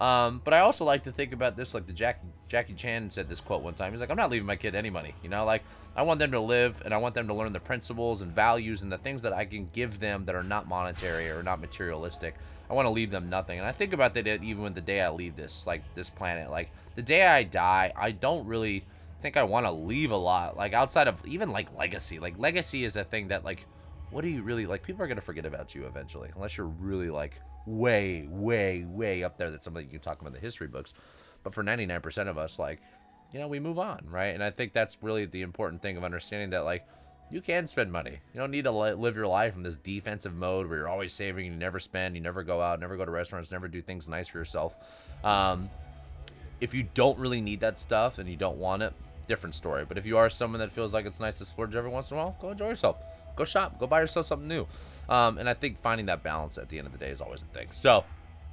Um, 0.01 0.41
but 0.45 0.55
I 0.55 0.61
also 0.61 0.85
like 0.85 1.05
to 1.05 1.13
think 1.13 1.33
about 1.33 1.57
this, 1.57 1.75
like 1.75 1.87
the 1.87 1.93
Jackie 1.93 2.27
Jackie 2.49 2.75
Chan 2.75 3.11
said 3.11 3.29
this 3.29 3.41
quote 3.41 3.63
one 3.63 3.75
time. 3.75 3.93
He's 3.93 4.01
like, 4.01 4.11
"I'm 4.11 4.17
not 4.17 4.31
leaving 4.31 4.47
my 4.47 4.57
kid 4.57 4.75
any 4.75 4.89
money. 4.89 5.15
You 5.23 5.29
know, 5.29 5.45
like 5.45 5.63
I 5.95 6.03
want 6.03 6.21
them 6.21 6.33
to 6.33 6.41
live, 6.41 6.81
and 6.85 6.95
I 6.95 6.97
want 6.97 7.15
them 7.15 7.29
to 7.29 7.35
learn 7.35 7.53
the 7.53 7.61
principles 7.61 8.23
and 8.23 8.33
values 8.33 8.81
and 8.81 8.91
the 8.91 8.99
things 8.99 9.23
that 9.23 9.35
I 9.35 9.45
can 9.45 9.69
give 9.73 10.01
them 10.01 10.25
that 10.25 10.35
are 10.35 10.43
not 10.43 10.67
monetary 10.67 11.29
or 11.29 11.43
not 11.43 11.61
materialistic. 11.61 12.35
I 12.71 12.73
want 12.73 12.87
to 12.87 12.91
leave 12.91 13.11
them 13.11 13.29
nothing. 13.29 13.59
And 13.59 13.67
I 13.67 13.73
think 13.73 13.93
about 13.93 14.15
that 14.15 14.27
even 14.27 14.63
with 14.63 14.75
the 14.75 14.81
day 14.81 15.01
I 15.01 15.11
leave 15.11 15.37
this, 15.37 15.65
like 15.67 15.83
this 15.95 16.09
planet. 16.09 16.51
Like 16.51 16.71
the 16.95 17.03
day 17.03 17.27
I 17.27 17.43
die, 17.43 17.93
I 17.97 18.13
don't 18.13 18.47
really 18.47 18.85
think 19.21 19.37
I 19.37 19.43
want 19.43 19.67
to 19.67 19.73
leave 19.73 20.11
a 20.11 20.17
lot. 20.17 20.57
Like 20.57 20.73
outside 20.73 21.09
of 21.09 21.25
even 21.27 21.51
like 21.51 21.69
legacy. 21.77 22.19
Like 22.19 22.39
legacy 22.39 22.85
is 22.85 22.97
a 22.97 23.05
thing 23.05 23.29
that 23.29 23.45
like 23.45 23.67
what 24.11 24.23
do 24.23 24.29
you 24.29 24.43
really 24.43 24.67
like 24.67 24.83
people 24.83 25.03
are 25.03 25.07
going 25.07 25.17
to 25.17 25.23
forget 25.23 25.47
about 25.47 25.73
you 25.75 25.85
eventually 25.85 26.31
unless 26.35 26.57
you're 26.57 26.67
really 26.67 27.11
like 27.11 27.41
way 27.65 28.27
way 28.29 28.85
way 28.85 29.23
up 29.23 29.39
there 29.39 29.53
that's 29.53 29.65
something 29.65 29.85
you 29.85 29.91
can 29.91 30.01
talk 30.01 30.21
about 30.21 30.29
in 30.29 30.35
the 30.35 30.41
history 30.41 30.67
books. 30.67 30.93
But 31.43 31.55
for 31.55 31.63
99% 31.63 32.29
of 32.29 32.39
us 32.39 32.59
like 32.59 32.81
you 33.33 33.39
know, 33.39 33.49
we 33.49 33.61
move 33.61 33.79
on, 33.79 34.01
right? 34.09 34.35
And 34.35 34.43
I 34.43 34.51
think 34.51 34.73
that's 34.73 34.99
really 35.03 35.25
the 35.25 35.43
important 35.43 35.83
thing 35.83 35.97
of 35.97 36.05
understanding 36.05 36.51
that 36.51 36.65
like 36.65 36.85
you 37.31 37.41
can 37.41 37.67
spend 37.67 37.93
money. 37.93 38.19
You 38.35 38.41
don't 38.41 38.51
need 38.51 38.65
to 38.65 38.73
live 38.73 39.15
your 39.15 39.27
life 39.27 39.55
in 39.55 39.63
this 39.63 39.77
defensive 39.77 40.35
mode 40.35 40.69
where 40.69 40.79
you're 40.79 40.89
always 40.89 41.13
saving, 41.13 41.47
you 41.47 41.53
never 41.53 41.79
spend, 41.79 42.17
you 42.17 42.21
never 42.21 42.43
go 42.43 42.61
out, 42.61 42.81
never 42.81 42.97
go 42.97 43.05
to 43.05 43.11
restaurants, 43.11 43.53
never 43.53 43.69
do 43.69 43.81
things 43.81 44.09
nice 44.09 44.29
for 44.29 44.39
yourself. 44.39 44.75
Um, 45.23 45.71
if 46.61 46.75
you 46.75 46.89
don't 46.95 47.19
really 47.19 47.41
need 47.41 47.61
that 47.61 47.79
stuff 47.79 48.19
and 48.19 48.29
you 48.29 48.37
don't 48.37 48.59
want 48.59 48.83
it, 48.83 48.93
different 49.31 49.55
story. 49.55 49.87
But 49.87 49.97
if 49.97 50.05
you 50.05 50.19
are 50.19 50.29
someone 50.29 50.61
that 50.61 50.73
feels 50.73 50.93
like 50.93 51.07
it's 51.07 51.21
nice 51.21 51.39
to 51.39 51.47
splurge 51.47 51.75
every 51.75 51.89
once 51.89 52.11
in 52.11 52.19
a 52.19 52.21
while, 52.21 52.37
go 52.41 52.51
enjoy 52.51 52.69
yourself. 52.69 52.97
Go 53.37 53.45
shop. 53.47 53.79
Go 53.79 53.87
buy 53.87 54.01
yourself 54.03 54.27
something 54.27 54.49
new. 54.49 54.67
Um, 55.09 55.39
and 55.39 55.49
I 55.49 55.55
think 55.55 55.81
finding 55.81 56.07
that 56.07 56.23
balance 56.23 56.59
at 56.59 56.69
the 56.69 56.77
end 56.79 56.87
of 56.87 56.93
the 56.93 56.99
day 56.99 57.11
is 57.11 57.21
always 57.21 57.43
a 57.43 57.47
thing. 57.47 57.69
So, 57.71 58.05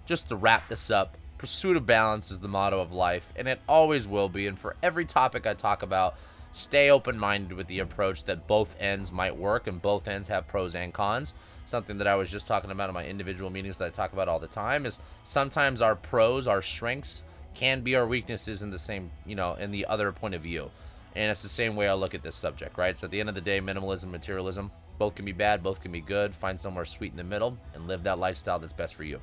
just 0.05 0.29
to 0.29 0.35
wrap 0.35 0.69
this 0.69 0.89
up, 0.89 1.17
pursuit 1.37 1.75
of 1.75 1.85
balance 1.85 2.31
is 2.31 2.39
the 2.39 2.47
motto 2.47 2.79
of 2.79 2.93
life, 2.93 3.31
and 3.35 3.47
it 3.47 3.59
always 3.67 4.07
will 4.07 4.29
be. 4.29 4.47
And 4.47 4.57
for 4.57 4.75
every 4.81 5.03
topic 5.03 5.45
I 5.45 5.53
talk 5.53 5.83
about, 5.83 6.15
stay 6.53 6.89
open 6.89 7.17
minded 7.17 7.57
with 7.57 7.67
the 7.67 7.79
approach 7.79 8.23
that 8.25 8.47
both 8.47 8.75
ends 8.79 9.11
might 9.11 9.35
work 9.35 9.67
and 9.67 9.81
both 9.81 10.07
ends 10.07 10.29
have 10.29 10.47
pros 10.47 10.75
and 10.75 10.93
cons. 10.93 11.33
Something 11.65 11.97
that 11.97 12.07
I 12.07 12.15
was 12.15 12.31
just 12.31 12.47
talking 12.47 12.71
about 12.71 12.89
in 12.89 12.93
my 12.93 13.05
individual 13.05 13.49
meetings 13.49 13.77
that 13.79 13.85
I 13.85 13.89
talk 13.89 14.13
about 14.13 14.29
all 14.29 14.39
the 14.39 14.47
time 14.47 14.85
is 14.85 14.99
sometimes 15.25 15.81
our 15.81 15.95
pros, 15.95 16.47
our 16.47 16.61
strengths, 16.61 17.23
can 17.57 17.81
be 17.81 17.95
our 17.95 18.05
weaknesses 18.05 18.61
in 18.61 18.69
the 18.69 18.77
same, 18.77 19.09
you 19.25 19.35
know, 19.35 19.55
in 19.55 19.71
the 19.71 19.85
other 19.87 20.11
point 20.11 20.35
of 20.35 20.41
view. 20.41 20.69
And 21.15 21.31
it's 21.31 21.41
the 21.41 21.49
same 21.49 21.75
way 21.75 21.87
I 21.87 21.93
look 21.95 22.13
at 22.13 22.21
this 22.21 22.35
subject, 22.35 22.77
right? 22.77 22.95
So 22.95 23.05
at 23.05 23.11
the 23.11 23.19
end 23.19 23.29
of 23.29 23.35
the 23.35 23.41
day, 23.41 23.59
minimalism, 23.59 24.11
materialism, 24.11 24.71
both 24.99 25.15
can 25.15 25.25
be 25.25 25.31
bad, 25.31 25.63
both 25.63 25.81
can 25.81 25.91
be 25.91 26.01
good. 26.01 26.35
Find 26.35 26.59
somewhere 26.59 26.85
sweet 26.85 27.11
in 27.11 27.17
the 27.17 27.23
middle 27.23 27.57
and 27.73 27.87
live 27.87 28.03
that 28.03 28.19
lifestyle 28.19 28.59
that's 28.59 28.73
best 28.73 28.93
for 28.93 29.03
you. 29.03 29.19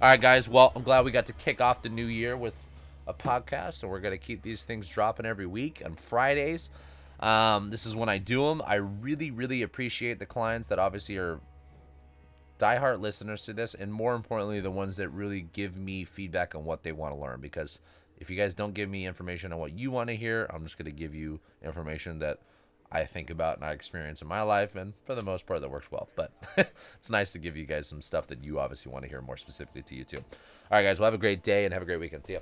All 0.00 0.08
right, 0.08 0.20
guys. 0.20 0.48
Well, 0.48 0.72
I'm 0.74 0.82
glad 0.82 1.04
we 1.04 1.10
got 1.10 1.26
to 1.26 1.34
kick 1.34 1.60
off 1.60 1.82
the 1.82 1.90
new 1.90 2.06
year 2.06 2.36
with 2.36 2.54
a 3.06 3.12
podcast, 3.12 3.82
and 3.82 3.92
we're 3.92 4.00
going 4.00 4.18
to 4.18 4.24
keep 4.24 4.42
these 4.42 4.64
things 4.64 4.88
dropping 4.88 5.26
every 5.26 5.46
week 5.46 5.82
on 5.84 5.94
Fridays. 5.94 6.70
Um, 7.20 7.70
this 7.70 7.84
is 7.84 7.94
when 7.94 8.08
I 8.08 8.16
do 8.16 8.48
them. 8.48 8.62
I 8.66 8.76
really, 8.76 9.30
really 9.30 9.60
appreciate 9.60 10.18
the 10.18 10.26
clients 10.26 10.68
that 10.68 10.78
obviously 10.78 11.18
are 11.18 11.38
diehard 12.58 13.00
listeners 13.00 13.44
to 13.44 13.52
this, 13.52 13.74
and 13.74 13.92
more 13.92 14.14
importantly, 14.14 14.60
the 14.60 14.70
ones 14.70 14.96
that 14.96 15.08
really 15.08 15.42
give 15.52 15.76
me 15.76 16.04
feedback 16.04 16.54
on 16.54 16.64
what 16.64 16.82
they 16.82 16.92
want 16.92 17.14
to 17.14 17.20
learn. 17.20 17.40
Because 17.40 17.80
if 18.18 18.30
you 18.30 18.36
guys 18.36 18.54
don't 18.54 18.74
give 18.74 18.88
me 18.88 19.06
information 19.06 19.52
on 19.52 19.58
what 19.58 19.72
you 19.72 19.90
want 19.90 20.08
to 20.08 20.16
hear, 20.16 20.46
I'm 20.52 20.62
just 20.62 20.78
going 20.78 20.86
to 20.86 20.92
give 20.92 21.14
you 21.14 21.40
information 21.62 22.20
that 22.20 22.38
I 22.92 23.04
think 23.04 23.30
about 23.30 23.56
and 23.56 23.64
I 23.64 23.72
experience 23.72 24.22
in 24.22 24.28
my 24.28 24.42
life, 24.42 24.76
and 24.76 24.94
for 25.04 25.14
the 25.14 25.22
most 25.22 25.46
part, 25.46 25.60
that 25.60 25.70
works 25.70 25.90
well. 25.90 26.08
But 26.14 26.32
it's 26.96 27.10
nice 27.10 27.32
to 27.32 27.38
give 27.38 27.56
you 27.56 27.64
guys 27.64 27.86
some 27.86 28.02
stuff 28.02 28.28
that 28.28 28.44
you 28.44 28.60
obviously 28.60 28.92
want 28.92 29.04
to 29.04 29.08
hear 29.08 29.20
more 29.20 29.36
specifically 29.36 29.82
to 29.82 29.94
you 29.96 30.04
too. 30.04 30.18
All 30.18 30.78
right, 30.78 30.84
guys, 30.84 31.00
well, 31.00 31.06
have 31.06 31.14
a 31.14 31.18
great 31.18 31.42
day 31.42 31.64
and 31.64 31.74
have 31.74 31.82
a 31.82 31.86
great 31.86 32.00
weekend. 32.00 32.24
See 32.24 32.34
ya. 32.34 32.40